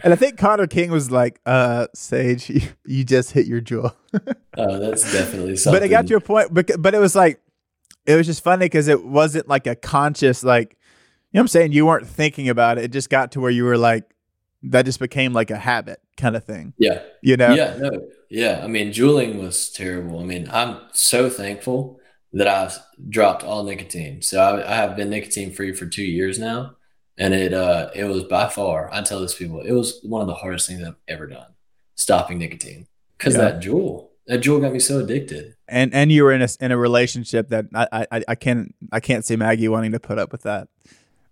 [0.06, 3.94] And I think Connor King was like, uh, Sage, you, you just hit your Juul.
[4.58, 5.82] Oh, that's definitely something.
[5.82, 7.42] But it got to a point, but, but it was like,
[8.06, 10.78] it was just funny because it wasn't like a conscious, like,
[11.32, 11.72] you know what I'm saying?
[11.74, 12.86] You weren't thinking about it.
[12.86, 14.06] It just got to where you were like,
[14.72, 17.54] that just became like a habit kind of thing, Yeah, you know?
[17.54, 18.62] yeah, no, yeah.
[18.64, 20.20] I mean, juuling was terrible.
[20.20, 22.00] I mean, I'm so thankful
[22.34, 22.78] that I've
[23.10, 24.22] dropped all nicotine.
[24.22, 26.76] So I, I have been nicotine free for two years now,
[27.18, 28.90] and it uh it was by far.
[28.94, 31.48] I tell this people it was one of the hardest things I've ever done,
[31.96, 33.42] stopping nicotine because Yeah.
[33.52, 35.54] that Juul, that Juul got me so addicted.
[35.68, 39.00] And, and you were in a, in a relationship that I, I, I can't, I
[39.00, 40.68] can't see Maggie wanting to put up with that.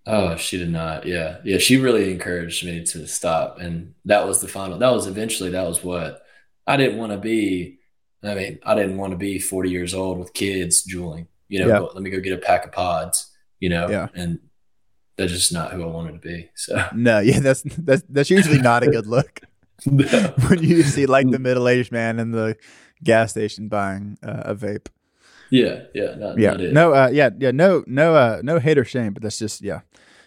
[0.06, 1.06] Oh, she did not.
[1.08, 1.38] Yeah.
[1.46, 1.58] Yeah.
[1.60, 3.60] She really encouraged me to stop.
[3.60, 6.24] And that was the final, that was eventually, that was what
[6.68, 7.80] I didn't want to be.
[8.22, 11.68] I mean, I didn't want to be 40 years old with kids juuling, you know,
[11.68, 11.80] Yeah.
[11.80, 14.08] let me go get a pack of pods, you know, Yeah.
[14.14, 14.40] and
[15.18, 16.50] that's just not who I wanted to be.
[16.56, 19.42] So, No, yeah, that's, that's, that's usually not a good look.
[19.86, 20.06] no.
[20.48, 22.56] when you see like the middle-aged man in the
[23.04, 24.88] gas station buying uh, a vape.
[25.50, 25.82] yeah.
[25.94, 26.16] Yeah.
[26.16, 29.22] Not, Yeah, not no, uh, yeah, yeah, no, no, uh, no hate or shame, but
[29.24, 29.82] that's just yeah,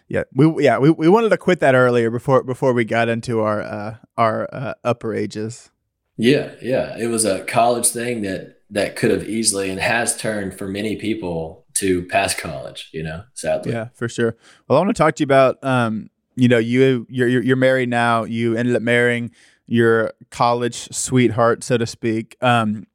[0.08, 0.24] yeah.
[0.34, 3.62] We yeah we, we wanted to quit that earlier before before we got into our
[3.62, 5.70] uh, our uh, upper ages.
[6.16, 6.54] Yeah.
[6.62, 6.96] Yeah.
[6.98, 10.96] It was a college thing that, that could have easily and has turned for many
[10.96, 13.72] people to past college, you know, sadly.
[13.72, 14.34] Yeah, for sure.
[14.66, 17.56] Well, I want to talk to you about um, you know, you you're you're, you're
[17.56, 18.24] married now.
[18.24, 19.30] You ended up marrying
[19.66, 22.36] your college sweetheart, so to speak.
[22.40, 22.86] Um,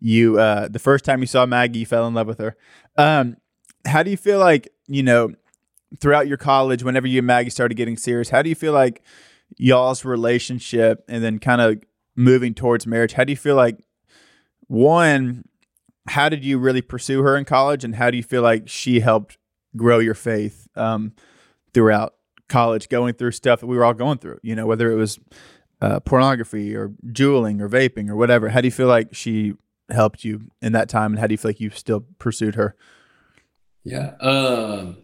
[0.00, 2.56] you uh, the first time you saw Maggie, you fell in love with her.
[2.96, 3.36] Um,
[3.86, 5.34] how do you feel like you know
[5.98, 8.30] throughout your college, whenever you and Maggie started getting serious?
[8.30, 9.02] How do you feel like
[9.56, 11.82] y'all's relationship, and then kind of
[12.16, 13.14] moving towards marriage?
[13.14, 13.78] How do you feel like
[14.66, 15.44] one?
[16.06, 19.00] How did you really pursue her in college, and how do you feel like she
[19.00, 19.38] helped
[19.76, 21.12] grow your faith um,
[21.72, 22.14] throughout
[22.48, 24.38] college, going through stuff that we were all going through?
[24.42, 25.18] You know, whether it was
[25.80, 28.50] uh, pornography or juuling or vaping or whatever.
[28.50, 29.54] How do you feel like she
[29.88, 32.76] helped you in that time, and how do you feel like you still pursued her?
[33.82, 34.14] Yeah.
[34.20, 34.98] Um,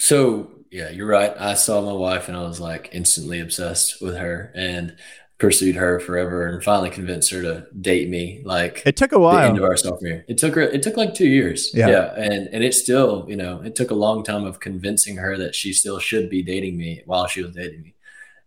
[0.00, 1.34] so yeah, you're right.
[1.38, 4.96] I saw my wife and I was like instantly obsessed with her and
[5.38, 9.20] pursued her forever and finally convinced her to date me like It took a the
[9.20, 9.38] while.
[9.48, 10.24] end of our sophomore year.
[10.28, 11.70] It took her it took like two years.
[11.74, 11.88] Yeah.
[11.88, 12.14] Yeah.
[12.14, 15.54] And and it still, you know, it took a long time of convincing her that
[15.54, 17.94] she still should be dating me while she was dating me.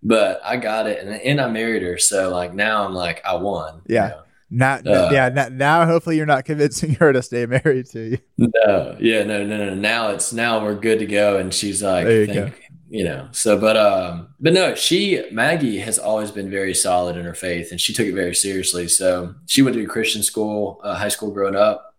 [0.04, 1.98] But I got it and, and I married her.
[1.98, 3.82] So like now I'm like I won.
[3.88, 4.08] you Yeah.
[4.10, 4.23] know?
[4.56, 8.18] Now, Uh, yeah, now, now hopefully you're not convincing her to stay married to you.
[8.38, 9.74] No, yeah, no, no, no.
[9.74, 13.30] Now it's now we're good to go, and she's like, There you think, you know.
[13.32, 17.72] So, but um, but no, she Maggie has always been very solid in her faith,
[17.72, 18.88] and she took it very seriously.
[18.88, 21.96] So she went to a Christian school, uh, high school growing up,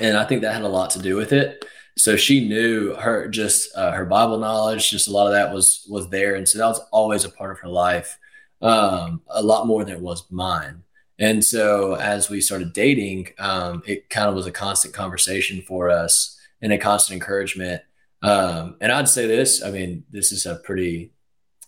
[0.00, 1.64] and I think that had a lot to do with it.
[1.98, 5.86] So she knew her just uh, her Bible knowledge, just a lot of that was
[5.90, 8.18] was there, and so that was always a part of her life,
[8.62, 10.84] um, a lot more than it was mine.
[11.22, 15.88] And so as we started dating, um, it kind of was a constant conversation for
[15.88, 17.80] us and a constant encouragement.
[18.22, 21.12] Um, and I'd say this, I mean, this is a pretty,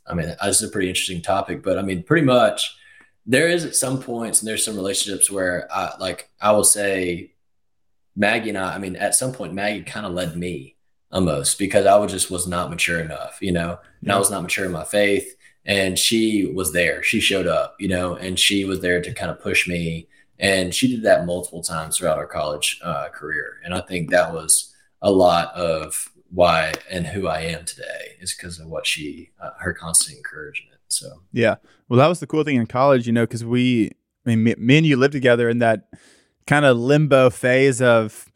[0.08, 2.76] I mean, this is a pretty interesting topic, but I mean, pretty much
[3.26, 7.34] there is at some points and there's some relationships where I like, I will say
[8.16, 10.74] Maggie and I, I mean, at some point, Maggie kind of led me
[11.12, 14.42] almost because I was just was not mature enough, you know, and I was not
[14.42, 15.36] mature in my faith
[15.66, 17.02] and she was there.
[17.02, 20.08] She showed up, you know, and she was there to kind of push me.
[20.38, 23.54] And she did that multiple times throughout our college uh, career.
[23.64, 28.34] And I think that was a lot of why and who I am today is
[28.34, 30.80] because of what she, uh, her constant encouragement.
[30.88, 31.56] So, Yeah.
[31.88, 33.92] Well, that was the cool thing in college, you know, because we,
[34.26, 35.88] I mean, me, me and you lived together in that
[36.46, 38.30] kind of limbo phase of,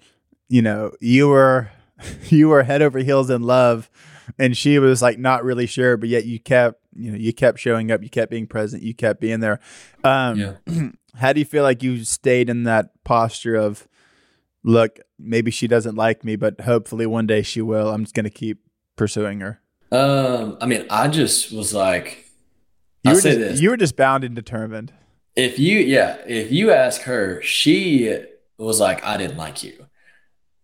[0.49, 1.71] you know, you were,
[2.29, 3.91] you were head over heels in love,
[4.39, 7.59] and she was like not really sure, but yet you kept, you know, you kept
[7.59, 9.61] showing up, you kept being present, you kept being there.
[10.05, 10.89] Um, yeah.
[11.19, 13.87] how do you feel like you stayed in that posture of,
[14.65, 17.91] look, maybe she doesn't like me, but hopefully one day she will.
[17.91, 18.59] I'm just going to keep
[18.97, 19.61] pursuing her.
[19.91, 22.27] Um, I mean, I just was like,
[23.05, 23.61] You were say just, this.
[23.61, 24.93] you were just bound and determined.
[25.37, 28.21] if you yeah if you ask her she
[28.59, 29.87] was like i didn't like you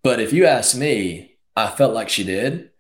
[0.03, 2.71] but if you ask me i felt like she did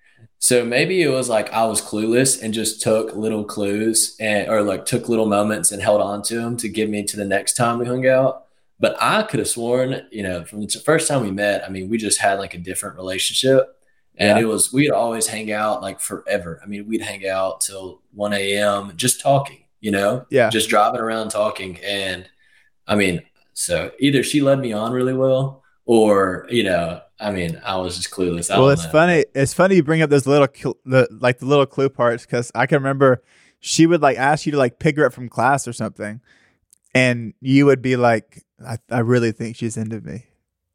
[0.44, 4.60] So maybe it was like I was clueless and just took little clues and or
[4.60, 7.54] like took little moments and held on to them to get me to the next
[7.54, 8.44] time we hung out.
[8.78, 11.88] But I could have sworn, you know, from the first time we met, I mean,
[11.88, 13.74] we just had like a different relationship.
[14.16, 14.44] And yeah.
[14.44, 16.60] it was we'd always hang out like forever.
[16.62, 18.92] I mean, we'd hang out till 1 a.m.
[18.96, 20.26] just talking, you know?
[20.28, 20.50] Yeah.
[20.50, 21.78] Just driving around talking.
[21.82, 22.28] And
[22.86, 23.22] I mean,
[23.54, 27.96] so either she led me on really well or, you know, I mean, I was
[27.96, 28.50] just clueless.
[28.50, 28.90] I well, it's know.
[28.90, 29.24] funny.
[29.34, 30.48] It's funny you bring up those little,
[30.84, 33.22] the like the little clue parts because I can remember
[33.60, 36.20] she would like ask you to like pick her up from class or something,
[36.94, 40.26] and you would be like, "I, I really think she's into me."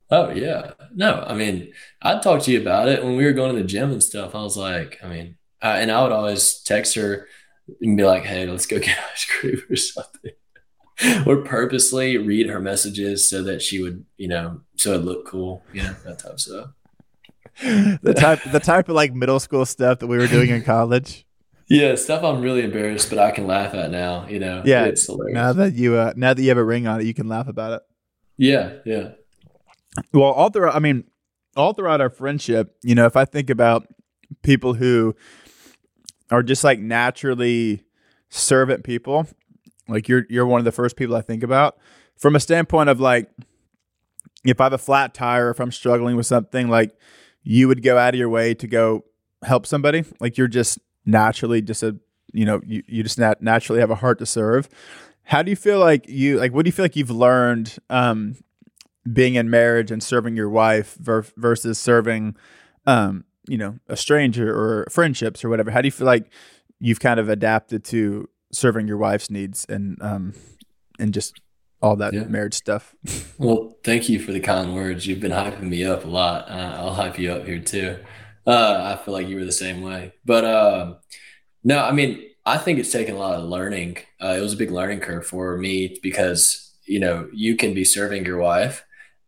[0.10, 3.56] Oh yeah, no, I mean, I'd talk to you about it when we were going
[3.56, 4.34] to the gym and stuff.
[4.34, 7.28] I was like, I mean, I, and I would always text her
[7.80, 10.32] and be like, "Hey, let's go get ice cream or something."
[11.26, 15.64] or purposely read her messages so that she would, you know, so it looked cool,
[15.74, 16.70] you know, that type of stuff.
[17.62, 21.26] the type, the type of like middle school stuff that we were doing in college.
[21.68, 24.28] Yeah, stuff I'm really embarrassed, but I can laugh at now.
[24.28, 25.36] You know, yeah, it's hilarious.
[25.36, 27.48] Now that you, uh, now that you have a ring on it, you can laugh
[27.48, 27.82] about it.
[28.38, 29.10] Yeah, yeah.
[30.12, 31.04] Well, all throughout, I mean,
[31.56, 33.86] all throughout our friendship, you know, if I think about
[34.42, 35.16] people who
[36.32, 37.84] are just like naturally
[38.30, 39.28] servant people,
[39.90, 41.78] like you're you're one of the first people I think about
[42.16, 43.30] from a standpoint of like
[44.46, 46.96] if I have a flat tire, if I'm struggling with something, like
[47.44, 49.06] you would go out of your way to go
[49.44, 50.04] help somebody.
[50.20, 51.98] Like you're just naturally just a
[52.32, 54.70] you know you, you just nat- naturally have a heart to serve.
[55.24, 58.36] How do you feel like you like what do you feel like you've learned um,
[59.12, 62.36] being in marriage and serving your wife ver- versus serving
[62.86, 65.72] um, you know a stranger or friendships or whatever?
[65.72, 66.30] How do you feel like
[66.80, 70.34] you've kind of adapted to serving your wife's needs and um
[71.00, 71.40] and just
[71.82, 72.24] all that yeah.
[72.26, 72.94] marriage stuff.
[73.38, 75.08] well, thank you for the kind words.
[75.08, 76.50] You've been hyping me up a lot.
[76.50, 77.98] Uh, I'll hype you up here too.
[78.46, 80.14] Uh, I feel like you were the same way.
[80.26, 80.96] But uh,
[81.64, 83.98] no, I mean, I think it's taken a lot of learning.
[84.22, 87.86] Uh, it was a big learning curve for me because you know you can be
[87.86, 88.84] serving your wife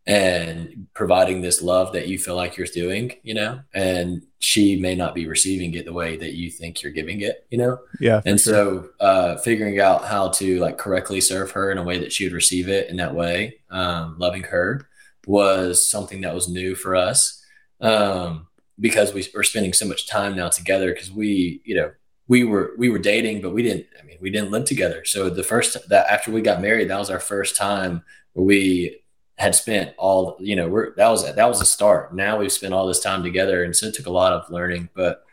[0.07, 4.95] and providing this love that you feel like you're doing, you know, and she may
[4.95, 7.77] not be receiving it the way that you think you're giving it, you know?
[7.99, 8.21] Yeah.
[8.25, 8.53] And sure.
[8.53, 12.25] so uh, figuring out how to like correctly serve her in a way that she
[12.25, 14.87] would receive it in that way, um, loving her
[15.27, 17.43] was something that was new for us
[17.79, 18.47] um,
[18.79, 21.91] because we were spending so much time now together because we, you know,
[22.27, 23.87] we were we were dating, but we didn't.
[23.99, 25.03] I mean, we didn't live together.
[25.03, 29.00] So the first that after we got married, that was our first time where we
[29.41, 32.13] had spent all you know we're that was that was a start.
[32.13, 34.89] Now we've spent all this time together and so it took a lot of learning
[34.93, 35.23] but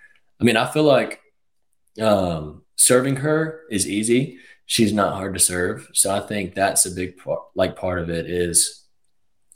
[0.41, 1.21] i mean i feel like
[2.01, 4.39] um serving her is easy.
[4.67, 5.89] She's not hard to serve.
[5.93, 8.85] So i think that's a big part like part of it is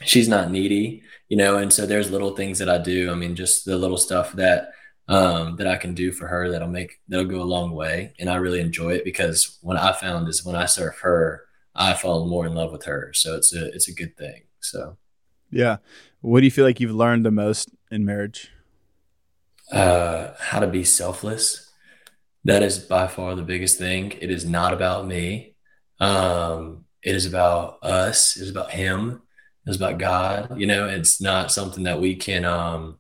[0.03, 3.11] she's not needy you know and so there's little things that i do.
[3.11, 4.73] I mean just the little stuff that
[5.09, 8.29] um that i can do for her that'll make that'll go a long way and
[8.31, 12.27] i really enjoy it because what i found is when i serve her I fall
[12.27, 13.13] more in love with her.
[13.15, 14.43] So it's a it's a good thing.
[14.61, 14.97] So
[15.51, 15.79] yeah.
[16.21, 18.51] What do you feel like you've learned the most in marriage?
[19.71, 21.71] Uh, how to be selfless.
[22.45, 24.13] That is by far the biggest thing.
[24.21, 25.55] It is not about me.
[26.01, 28.37] Um, it is about us.
[28.37, 29.23] It is about Him.
[29.67, 30.59] It is about God.
[30.59, 32.99] You know, it's not something that we can, um,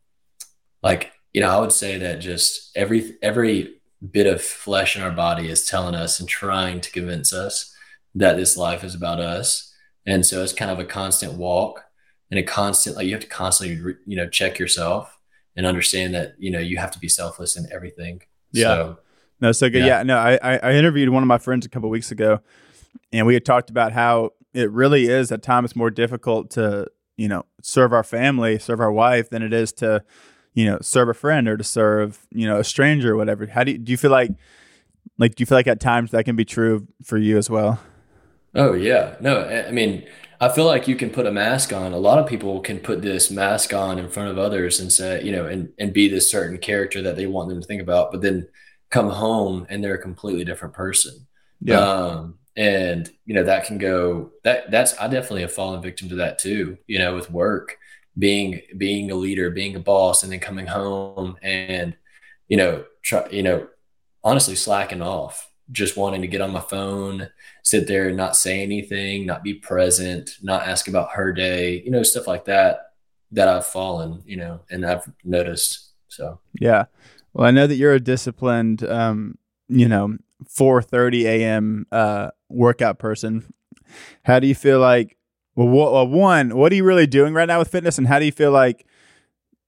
[0.82, 3.80] like, you know, I would say that just every every
[4.10, 7.71] bit of flesh in our body is telling us and trying to convince us
[8.14, 9.72] that this life is about us.
[10.06, 11.84] And so it's kind of a constant walk
[12.30, 15.18] and a constant, like you have to constantly, you know, check yourself
[15.56, 18.22] and understand that, you know, you have to be selfless in everything.
[18.52, 18.64] Yeah.
[18.64, 18.98] So,
[19.40, 19.80] no, so good.
[19.80, 19.98] Yeah.
[19.98, 22.40] yeah no, I, I interviewed one of my friends a couple weeks ago
[23.12, 27.28] and we had talked about how it really is at times more difficult to, you
[27.28, 30.02] know, serve our family, serve our wife than it is to,
[30.54, 33.46] you know, serve a friend or to serve, you know, a stranger or whatever.
[33.46, 34.30] How do you, do you feel like,
[35.18, 37.80] like, do you feel like at times that can be true for you as well?
[38.54, 39.16] Oh yeah.
[39.20, 40.06] No, I mean,
[40.40, 41.92] I feel like you can put a mask on.
[41.92, 45.22] A lot of people can put this mask on in front of others and say,
[45.22, 48.10] you know, and, and be this certain character that they want them to think about,
[48.12, 48.48] but then
[48.90, 51.26] come home and they're a completely different person.
[51.60, 51.78] Yeah.
[51.80, 56.16] Um, and you know, that can go that that's I definitely have fallen victim to
[56.16, 57.78] that too, you know, with work,
[58.18, 61.96] being being a leader, being a boss, and then coming home and,
[62.48, 63.68] you know, try, you know,
[64.22, 67.28] honestly slacking off just wanting to get on my phone,
[67.62, 71.90] sit there and not say anything, not be present, not ask about her day, you
[71.90, 72.92] know, stuff like that,
[73.32, 75.90] that I've fallen, you know, and I've noticed.
[76.08, 76.84] So, yeah.
[77.32, 80.18] Well, I know that you're a disciplined, um, you know,
[80.48, 81.86] 4:30 a.m.
[81.90, 83.52] Uh, workout person.
[84.24, 85.16] How do you feel like?
[85.54, 88.24] Well, well, one, what are you really doing right now with fitness, and how do
[88.24, 88.86] you feel like,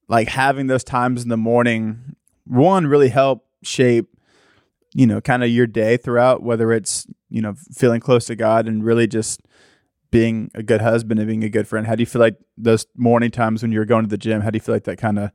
[0.08, 4.08] like having those times in the morning one really help shape
[4.94, 8.66] you know kind of your day throughout whether it's you know feeling close to god
[8.68, 9.40] and really just
[10.10, 12.86] being a good husband and being a good friend how do you feel like those
[12.96, 15.18] morning times when you're going to the gym how do you feel like that kind
[15.18, 15.30] of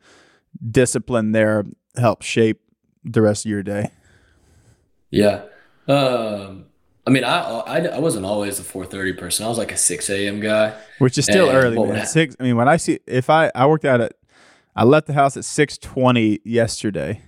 [0.72, 1.66] discipline there
[1.98, 2.62] helps shape
[3.04, 3.92] the rest of your day
[5.12, 5.44] Yeah.
[5.88, 6.66] Um,
[7.08, 9.46] I mean, I, I I wasn't always a 4:30 person.
[9.46, 10.40] I was like a 6 a.m.
[10.40, 10.76] guy.
[11.00, 12.06] which is still And early man.
[12.06, 14.14] six i mean when i see if i i worked out at
[14.76, 17.24] i left the house at 6.20 yesterday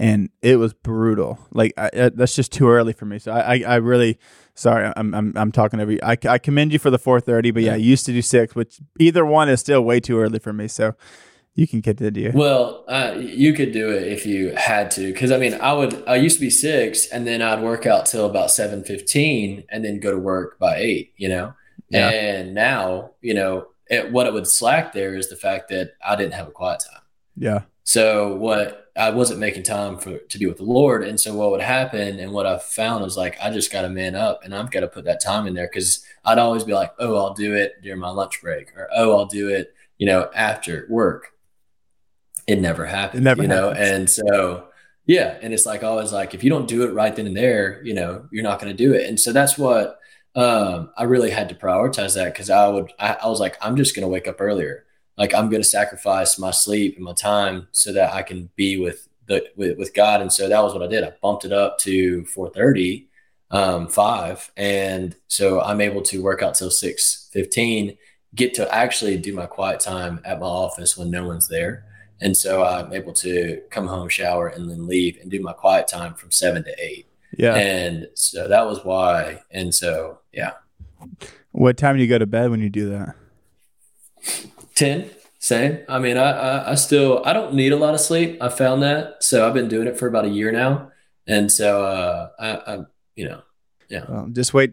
[0.00, 3.54] and it was brutal like I, uh, that's just too early for me so i
[3.56, 4.18] i, I really
[4.54, 7.62] sorry I'm, I'm i'm talking over you I, I commend you for the 4.30 but
[7.62, 10.52] yeah i used to do 6 which either one is still way too early for
[10.52, 10.94] me so
[11.54, 15.36] you can continue Well, uh, you could do it if you had to, because I
[15.36, 15.92] mean, I would.
[16.08, 19.84] I used to be six, and then I'd work out till about seven fifteen, and
[19.84, 21.12] then go to work by eight.
[21.16, 21.52] You know,
[21.90, 22.08] Yeah.
[22.08, 26.14] and now you know it, what it would slack there is the fact that I
[26.14, 27.02] didn't have a quiet time.
[27.36, 31.34] yeah So what I wasn't making time for to be with the Lord, and so
[31.34, 34.44] what would happen, and what I found was like I just got to man up,
[34.44, 37.16] and I've got to put that time in there because I'd always be like, oh,
[37.16, 40.86] I'll do it during my lunch break, or oh, I'll do it, you know, after
[40.90, 41.28] work.
[42.46, 44.18] It never happened, It never you know, happens.
[44.18, 44.68] and so
[45.06, 47.82] yeah, and it's like always like if you don't do it right then and there,
[47.82, 49.98] you know, you're not going to do it, and so that's what
[50.34, 53.76] um, I really had to prioritize that because I would I, I was like I'm
[53.76, 54.84] just going to wake up earlier
[55.20, 58.80] like I'm going to sacrifice my sleep and my time so that I can be
[58.80, 60.22] with the with, with God.
[60.22, 61.04] And so that was what I did.
[61.04, 63.06] I bumped it up to 4:30,
[63.50, 67.98] um, five, and so I'm able to work out till 6:15.
[68.34, 71.84] Get to actually do my quiet time at my office when no one's there.
[72.22, 75.86] And so I'm able to come home, shower, and then leave and do my quiet
[75.86, 77.06] time from seven to eight.
[77.36, 79.42] yeah And so that was why.
[79.50, 80.52] And so, yeah,
[81.50, 83.16] what time do you go to bed when you do that
[84.80, 85.78] 10 same.
[85.88, 88.42] I mean I, I i still i don't need a lot of sleep.
[88.42, 89.22] I found that.
[89.22, 90.90] So i've been doing it for about a year now.
[91.26, 92.78] And so uh i, I
[93.14, 93.42] you know
[93.88, 94.04] yeah.
[94.08, 94.72] Well, just wait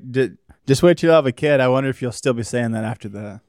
[0.65, 1.59] just wait till you have a kid.
[1.59, 3.41] I wonder if you'll still be saying that after that.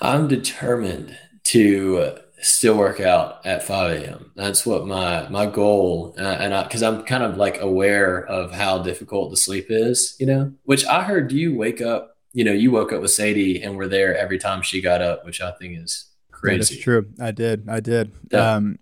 [0.00, 6.22] I'm determined to still work out at 5 a.m that's what my my goal uh,
[6.22, 10.26] and i because i'm kind of like aware of how difficult the sleep is you
[10.26, 13.76] know which i heard you wake up you know you woke up with sadie and
[13.76, 16.58] were there every time she got up which i think is crazy.
[16.58, 18.54] that is true i did i did Yeah.
[18.56, 18.78] um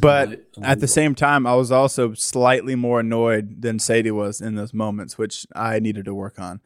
[0.00, 0.42] But.
[0.62, 4.72] At the same time, I was also slightly more annoyed than Sadie was in those
[4.74, 6.60] moments, which I needed to work on.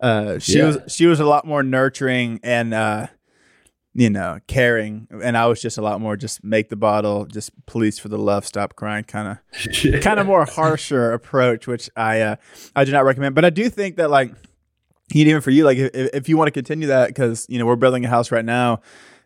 [0.00, 0.66] Uh, she Yeah.
[0.66, 3.06] was she was a lot more nurturing and uh,
[3.94, 7.50] you know caring, and I was just a lot more just make the bottle, just
[7.66, 12.20] please for the love, stop crying, kind of kind of more harsher approach, which I
[12.20, 12.36] uh,
[12.76, 13.34] I do not recommend.
[13.34, 14.32] But I do think that like
[15.14, 17.76] even for you, like if, if you want to continue that, because you know we're
[17.76, 18.80] building a house right now,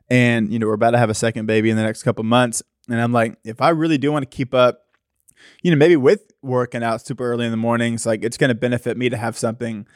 [0.08, 2.62] and you know we're about to have a second baby in the next couple months,
[2.88, 4.82] and I'm like, if I really do want to keep up,
[5.62, 8.54] you know, maybe with working out super early in the mornings, like it's going to
[8.54, 9.86] benefit me to have something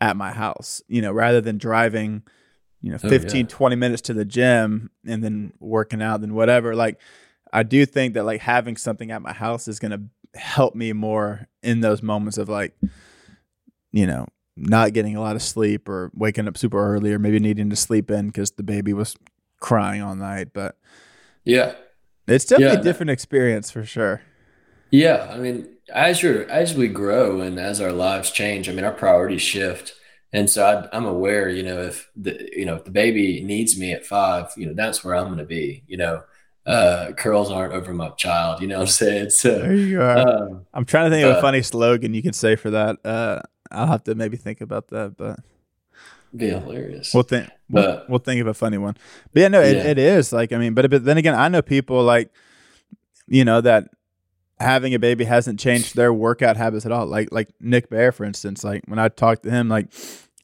[0.00, 2.22] at my house, you know, rather than driving,
[2.80, 3.48] you know, Oh, 15, yeah.
[3.48, 6.74] 20 minutes to the gym and then working out, then whatever.
[6.74, 7.00] Like,
[7.52, 10.92] I do think that like having something at my house is going to help me
[10.92, 12.76] more in those moments of like,
[13.92, 14.26] you know,
[14.56, 17.76] not getting a lot of sleep or waking up super early or maybe needing to
[17.76, 19.16] sleep in because the baby was
[19.60, 20.48] crying all night.
[20.52, 20.76] But
[21.44, 21.74] yeah
[22.26, 22.80] it's definitely Yeah.
[22.80, 24.22] a different experience for sure.
[24.90, 28.84] Yeah, I mean, as you're as we grow and as our lives change, I mean,
[28.84, 29.94] our priorities shift,
[30.32, 33.78] and so I, I'm aware, you know, if the you know if the baby needs
[33.78, 35.82] me at five, you know, that's where I'm going to be.
[35.86, 36.22] You know,
[36.66, 38.60] uh, curls aren't over my child.
[38.62, 39.30] You know what I'm saying?
[39.30, 40.18] So, There you are.
[40.18, 42.98] um, I'm trying to think of a uh, funny slogan you could say for that.
[43.04, 43.40] Uh,
[43.70, 45.40] I'll have to maybe think about that, but
[46.36, 47.12] be hilarious.
[47.14, 48.96] we'll think we'll, But- we'll think of a funny one.
[49.32, 49.84] But yeah, no, it, Yeah.
[49.84, 52.30] it is like I mean, but but then again, I know people like
[53.26, 53.88] you know that
[54.60, 57.06] having a baby hasn't changed their workout habits at all.
[57.06, 58.62] Like like Nick Bare, for instance.
[58.64, 59.88] Like when I talked to him, like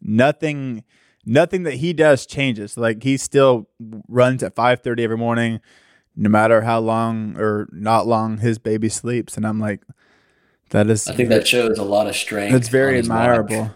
[0.00, 0.84] nothing
[1.26, 2.76] nothing that he does changes.
[2.76, 3.68] Like he still
[4.08, 5.60] runs at five thirty every morning,
[6.16, 9.36] no matter how long or not long his baby sleeps.
[9.36, 9.82] And I'm like,
[10.70, 12.52] that is I think that shows a lot of strength.
[12.52, 13.70] that's very admirable.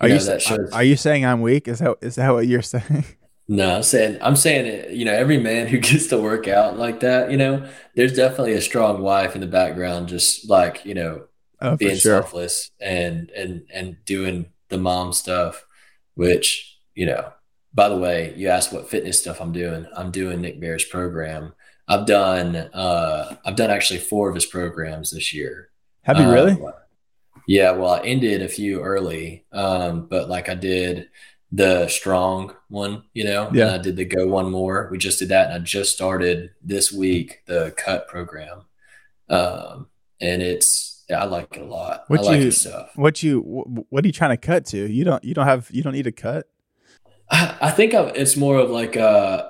[0.00, 1.68] Are You you, know, that shows- are you saying I'm weak?
[1.68, 3.04] Is that is that what you're saying?
[3.48, 6.78] No, I'm saying I'm saying it, you know, every man who gets to work out
[6.78, 10.94] like that, you know, there's definitely a strong wife in the background, just like, you
[10.94, 11.24] know,
[11.60, 12.22] Oh, being sure.
[12.22, 15.66] selfless and and and doing the mom stuff,
[16.14, 17.32] which, you know,
[17.74, 19.86] by the way, you asked what fitness stuff I'm doing.
[19.96, 21.52] I'm doing Nick Bare's program.
[21.88, 25.68] I've done uh I've done actually four of his programs this year.
[26.02, 26.56] Have you really?
[27.46, 31.08] Yeah, well, I ended a few early, um, but like I did
[31.50, 33.66] the strong one, you know, Yeah.
[33.66, 34.88] and I did the go one more.
[34.90, 38.62] We just did that, and I just started this week the cut program.
[39.28, 39.88] um,
[40.20, 42.04] and it's yeah, I like it a lot.
[42.08, 42.90] What I like you- stuff.
[42.96, 43.40] What you
[43.90, 44.76] what are you trying to cut to?
[44.90, 46.46] You don't you don't have you don't need a cut.
[47.30, 49.48] I, I think i it's more of like uh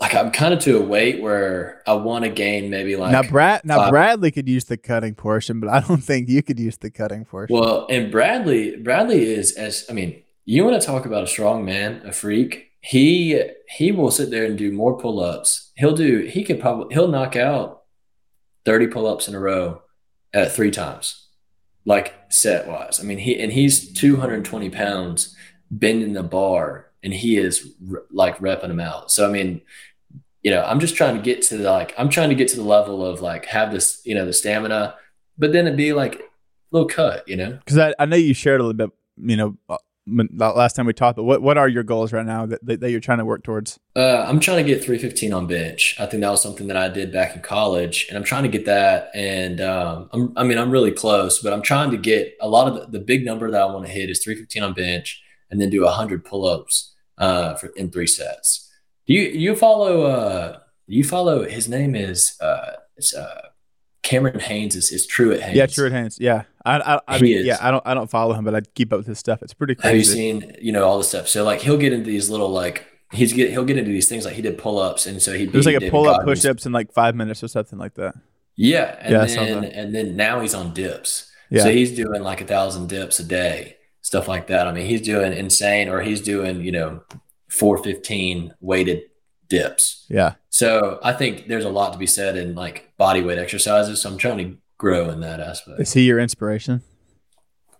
[0.00, 3.22] like I'm kind of to a weight where I want to gain maybe like now
[3.22, 6.58] Brad now five- Bradley could use the cutting portion, but I don't think you could
[6.58, 7.54] use the cutting portion.
[7.56, 11.64] Well, and Bradley, Bradley is as I mean, you want to talk about a strong
[11.64, 12.68] man, a freak.
[12.80, 15.70] He he will sit there and do more pull-ups.
[15.76, 17.82] He'll do he could probably he'll knock out
[18.64, 19.82] 30 pull-ups in a row
[20.32, 21.26] at three times.
[21.84, 22.98] Like set wise.
[23.00, 25.36] I mean, he and he's 220 pounds
[25.70, 29.10] bending the bar and he is r- like repping them out.
[29.10, 29.60] So I mean,
[30.42, 32.56] you know, I'm just trying to get to the like I'm trying to get to
[32.56, 34.94] the level of like have this, you know, the stamina,
[35.38, 36.22] but then it'd be like a
[36.70, 37.52] little cut, you know.
[37.52, 39.76] Because I, I know you shared a little bit, you know, uh,
[40.06, 41.16] last time we talked.
[41.16, 43.78] But what what are your goals right now that that, you're trying to work towards?
[43.94, 45.96] Uh, I'm trying to get 315 on bench.
[45.98, 48.48] I think that was something that I did back in college, and I'm trying to
[48.48, 49.10] get that.
[49.14, 52.68] And um, I'm, I mean, I'm really close, but I'm trying to get a lot
[52.68, 55.60] of the, the big number that I want to hit is 315 on bench, and
[55.60, 58.69] then do 100 pull-ups uh, for in three sets.
[59.10, 60.02] You you follow?
[60.02, 61.42] Uh, you follow?
[61.48, 63.48] His name is uh, it's uh,
[64.04, 64.76] Cameron Hanes.
[64.76, 65.56] Is is Truett Hanes?
[65.56, 66.18] Yeah, Truett Hanes.
[66.20, 67.44] Yeah, I I, I mean, is.
[67.46, 69.42] yeah, I don't I don't follow him, but I keep up with his stuff.
[69.42, 70.14] It's pretty Have you crazy.
[70.14, 71.26] seen you know all the stuff?
[71.26, 74.24] So like he'll get into these little like he's get he'll get into these things
[74.24, 76.70] like he did pull-ups, and so he There's like a pull up push ups in
[76.70, 78.14] like five minutes or something like that.
[78.54, 81.28] Yeah, and Yeah, then and then now he's on dips.
[81.50, 81.64] Yeah.
[81.64, 84.68] So he's doing like a thousand dips a day, stuff like that.
[84.68, 87.02] I mean, he's doing insane, or he's doing you know
[87.50, 89.02] four fifteen weighted
[89.48, 90.06] dips.
[90.08, 94.00] Yeah, So I think there's a lot to be said in like body weight exercises.
[94.00, 95.80] So I'm trying to grow in that aspect.
[95.80, 96.82] is he your inspiration?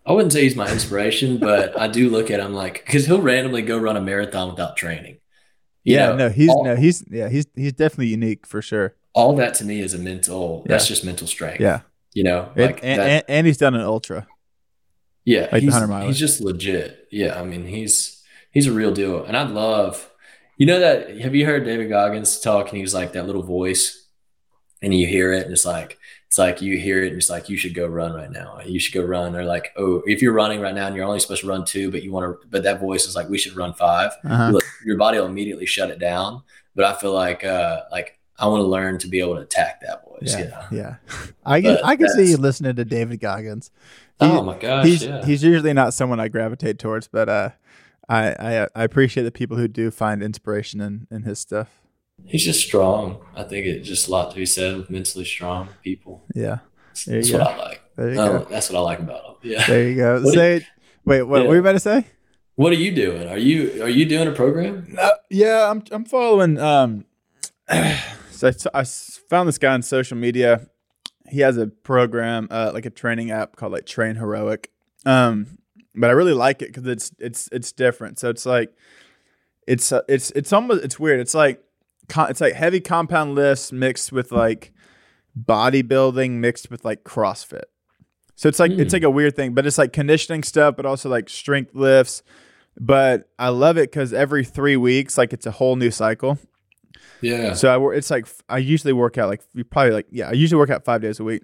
[0.05, 3.21] I wouldn't say he's my inspiration, but I do look at him like because he'll
[3.21, 5.17] randomly go run a marathon without training.
[5.83, 8.95] You yeah, know, no, he's all, no, he's yeah, he's he's definitely unique for sure.
[9.13, 10.63] all that to me is a mental.
[10.67, 11.59] That's just mental strength.
[11.61, 11.81] Yeah,
[12.13, 14.27] you know, And- like and, that- and, and he's done an ultra.
[15.25, 16.07] Yeah, Like he's, 100 miler.
[16.07, 17.07] he's just legit.
[17.11, 18.20] Yeah, I mean, he's
[18.51, 20.09] he's a real deal, and I'd love.
[20.57, 21.17] You know that?
[21.21, 22.69] Have you heard David Goggins talk?
[22.69, 24.05] And he's like that little voice,
[24.81, 25.97] and you hear it, and it's like
[26.27, 28.59] it's like you hear it, and it's like you should go run right now.
[28.65, 31.19] You should go run, or like oh, if you're running right now and you're only
[31.19, 33.55] supposed to run two, but you want to, but that voice is like we should
[33.55, 34.49] run 5 Uh-huh.
[34.51, 36.43] Look, your body will immediately shut it down.
[36.75, 39.81] But I feel like uh like I want to learn to be able to attack
[39.81, 40.33] that voice.
[40.33, 40.61] Yeah, You know?
[40.71, 40.95] yeah.
[41.45, 43.71] I can But I can see you listening to David Goggins.
[44.19, 44.85] He- Oh my gosh!
[44.85, 45.25] he's yeah.
[45.25, 47.49] he's usually not someone I gravitate towards, but uh,
[48.11, 51.69] I I I appreciate the people who do find inspiration in in his stuff.
[52.25, 53.17] He's just strong.
[53.35, 56.23] I think it's just a lot to be said with mentally strong people.
[56.35, 56.59] Yeah,
[57.07, 57.37] There you That's go.
[57.39, 57.81] what I like.
[57.95, 58.45] there you Oh, go.
[58.49, 59.35] that's what I like about him.
[59.41, 59.65] Yeah.
[59.67, 60.21] There you go.
[60.23, 60.67] What Say,
[61.05, 61.47] wait, what Yeah.
[61.47, 62.05] were you about to say?
[62.55, 63.27] What are you doing?
[63.27, 64.85] Are you are you doing a program?
[64.89, 66.59] No, yeah, I'm I'm following.
[66.59, 67.05] Um,
[68.31, 70.67] so I, I s- found this guy on social media.
[71.29, 74.69] He has a program, uh, like a training app called like Train Heroic.
[75.05, 75.57] Um,
[75.95, 78.19] but I really like it because it's it's it's different.
[78.19, 78.73] So it's like
[79.67, 81.19] it's uh, it's it's almost it's weird.
[81.19, 81.63] It's like
[82.17, 84.73] it's like heavy compound lifts mixed with like
[85.39, 87.63] bodybuilding mixed with like CrossFit.
[88.35, 88.95] So it's like it's Hmm.
[88.97, 92.23] like a weird thing, but it's like conditioning stuff, but also like strength lifts.
[92.79, 96.39] But I love it because every three weeks, like it's a whole new cycle.
[97.21, 97.53] Yeah.
[97.53, 100.57] So I it's like I usually work out like you probably like yeah I usually
[100.57, 101.43] work out five days a week,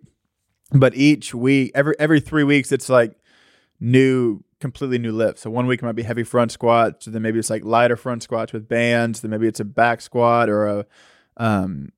[0.71, 3.15] but each week every every three weeks it's like
[3.79, 5.41] new completely new lifts.
[5.41, 8.23] So one week it might be heavy front squats, then maybe it's like lighter front
[8.23, 10.85] squats with bands, then maybe it's a back squat or a
[11.37, 11.89] um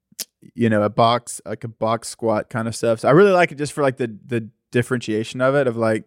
[0.53, 2.99] you know a box like a box squat kind of stuff.
[2.99, 6.03] So I really like it just for like the the differentiation of it of like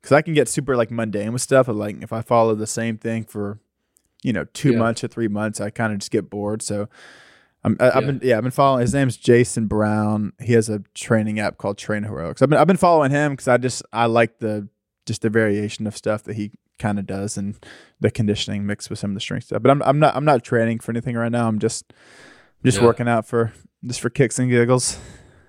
[0.00, 2.66] because I can get super like mundane with stuff of like if I follow the
[2.66, 3.58] same thing for
[4.22, 4.78] you know two Yeah.
[4.78, 6.62] months or three months, I kind of just get bored.
[6.62, 6.88] So
[7.62, 8.80] I'm, I, I've been yeah I've been following.
[8.80, 10.32] His name's Jason Brown.
[10.40, 12.40] He has a training app called Train Heroics.
[12.40, 14.66] I've been I've been following him because I just I like the
[15.06, 17.56] just the variation of stuff that he kind of does and
[18.00, 19.62] the conditioning mixed with some of the strength stuff.
[19.62, 21.48] But I'm I'm not I'm not training for anything right now.
[21.48, 21.92] I'm just
[22.64, 22.84] just Yeah.
[22.84, 23.52] working out for
[23.84, 24.98] just for kicks and giggles.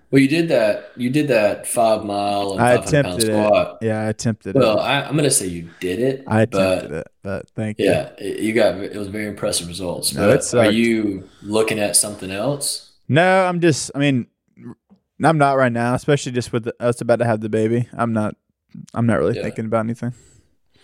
[0.09, 0.91] Well, you did that.
[0.97, 2.87] You did that five mile and I 500 pound
[3.21, 3.33] attempted it.
[3.47, 3.77] squat.
[3.81, 4.81] Yeah, I attempted Well, it.
[4.81, 6.25] I, I'm going to say you did it.
[6.27, 7.85] I but attempted it, but thank you.
[7.85, 10.13] yeah, it- you got it was very impressive results.
[10.13, 12.91] No, But are you looking at something else?
[13.07, 13.89] No, I'm just.
[13.95, 14.27] I mean,
[15.23, 17.87] I'm not right now, especially just with us about to have the baby.
[17.93, 18.35] I'm not.
[18.93, 19.43] I'm not really Yeah.
[19.43, 20.13] thinking about anything.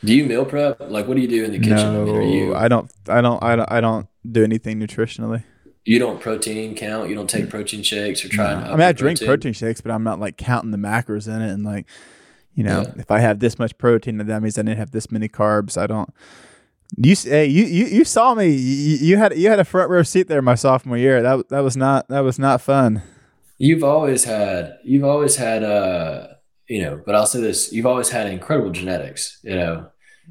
[0.04, 0.80] Do you meal prep?
[0.80, 1.78] Like, what do you do in the kitchen?
[1.78, 2.92] I mean, No, you I don't.
[3.10, 3.42] I don't.
[3.44, 3.72] I don't.
[3.72, 5.44] I don't do anything nutritionally.
[5.86, 7.10] you don't protein count?
[7.10, 8.54] You don't take protein shakes or try?
[8.54, 8.68] No.
[8.68, 11.50] I mean, I drink protein shakes, but I'm not like counting the macros in it
[11.52, 11.88] and like,
[12.54, 12.94] you know, Yeah.
[13.02, 15.78] if I have this much protein, that means I didn't have this many carbs.
[15.78, 16.10] I don't.
[16.96, 18.50] You hey, you you, you saw me.
[18.50, 21.22] You, you had you had a front row seat there my sophomore year.
[21.22, 23.02] That that was not that was not fun.
[23.58, 26.28] you've always had you've always had uh
[26.68, 29.40] you know, but I'll say this: you've always had incredible genetics.
[29.44, 29.88] You know,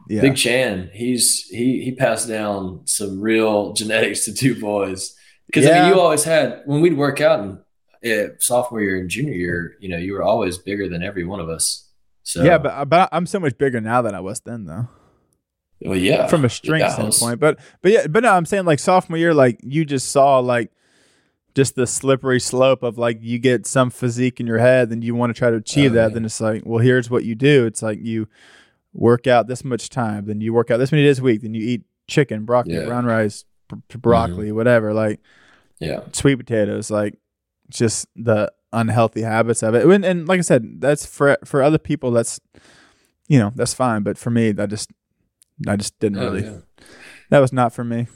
[0.08, 0.20] yeah.
[0.20, 5.14] Big Chan, he's he he passed down some real genetics to two boys.
[5.46, 5.82] Because yeah.
[5.82, 7.58] I mean, you always had when we'd work out in
[8.10, 11.40] uh, sophomore year and junior year, you know, you were always bigger than every one
[11.40, 11.88] of us.
[12.22, 14.88] So yeah, but but I'm so much bigger now than I was then, though.
[15.80, 19.18] Well, yeah, from a strength standpoint, but but yeah, but no, I'm saying like sophomore
[19.18, 20.72] year, like you just saw like
[21.56, 25.14] just the slippery slope of like you get some physique in your head, and you
[25.14, 26.12] want to try to achieve oh, that.
[26.12, 27.64] Then it's like, well, here's what you do.
[27.64, 28.28] It's like you
[28.92, 31.54] work out this much time, then you work out this many days a week, then
[31.54, 32.84] you eat chicken, broccoli, yeah.
[32.84, 33.46] brown rice,
[33.88, 34.56] broccoli, mm-hmm.
[34.56, 35.20] whatever, like
[35.78, 37.18] yeah, sweet potatoes, like
[37.70, 39.86] just the unhealthy habits of it.
[39.86, 42.10] And, and like I said, that's for for other people.
[42.10, 42.38] That's
[43.28, 44.90] you know that's fine, but for me, I just
[45.66, 46.44] I just didn't oh, really.
[46.44, 46.58] Yeah.
[47.30, 48.08] That was not for me.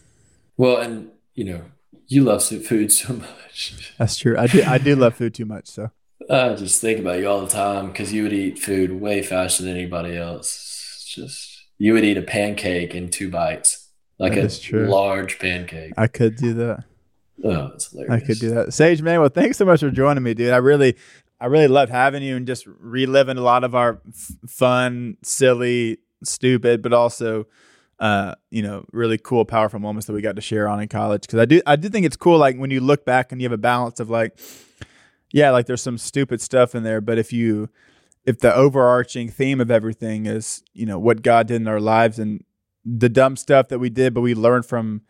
[0.59, 1.63] Well, and you know,
[2.11, 3.95] you love food so much.
[3.99, 4.37] That's true.
[4.37, 4.63] I do.
[4.67, 5.69] I do love food too much.
[5.69, 5.91] So
[6.29, 9.63] I just think about you all the time because you would eat food way faster
[9.63, 10.49] than anybody else.
[10.97, 13.89] It's just you would eat a pancake in two bites,
[14.19, 15.93] like that a large pancake.
[15.97, 16.85] I could do that.
[17.43, 18.23] Oh, that's hilarious.
[18.23, 18.75] I could do that.
[18.75, 20.53] Sage man, well, thanks so much for joining me, dude.
[20.53, 20.97] I really,
[21.41, 25.99] I really loved having you and just reliving a lot of our f- fun, silly,
[26.23, 27.47] stupid, but also
[28.01, 31.23] uh, you know, really cool, powerful moments that we got to share on in college.
[31.23, 32.39] Because I do, I do think it's cool.
[32.39, 34.39] Like when you look back and you have a balance of like,
[35.33, 37.69] yeah, like there's some stupid stuff in there, but if you,
[38.25, 42.19] if the overarching theme of everything is, you know, what God did in our lives
[42.19, 42.45] and
[42.85, 45.03] the dumb stuff that we did, but we learned from,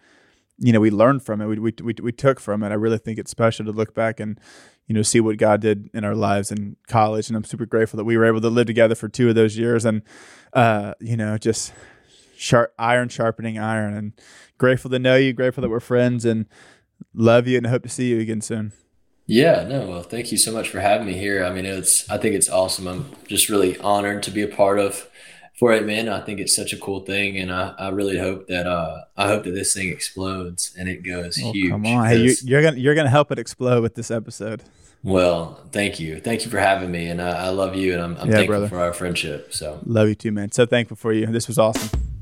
[0.58, 1.46] you know, we learned from it.
[1.46, 2.70] We we we, we took from it.
[2.70, 4.38] I really think it's special to look back and,
[4.86, 7.28] you know, see what God did in our lives in college.
[7.28, 9.56] And I'm super grateful that we were able to live together for two of those
[9.56, 10.02] years and,
[10.52, 11.72] uh, you know, just
[12.40, 14.12] sharp iron sharpening iron and
[14.56, 16.46] grateful to know you grateful that we're friends and
[17.12, 18.72] love you and hope to see you again soon
[19.26, 22.16] yeah no well thank you so much for having me here i mean it's i
[22.16, 25.06] think it's awesome i'm just really honored to be a part of
[25.58, 28.66] 48 men i think it's such a cool thing and i, I really hope that
[28.66, 32.22] uh i hope that this thing explodes and it goes oh, huge come on hey
[32.22, 34.62] you, you're gonna you're gonna help it explode with this episode
[35.02, 36.20] well, thank you.
[36.20, 37.08] Thank you for having me.
[37.08, 38.68] And I, I love you and I'm, I'm yeah, thankful brother.
[38.68, 39.54] for our friendship.
[39.54, 40.52] So love you too, man.
[40.52, 41.24] So thankful for you.
[41.24, 42.19] This was awesome.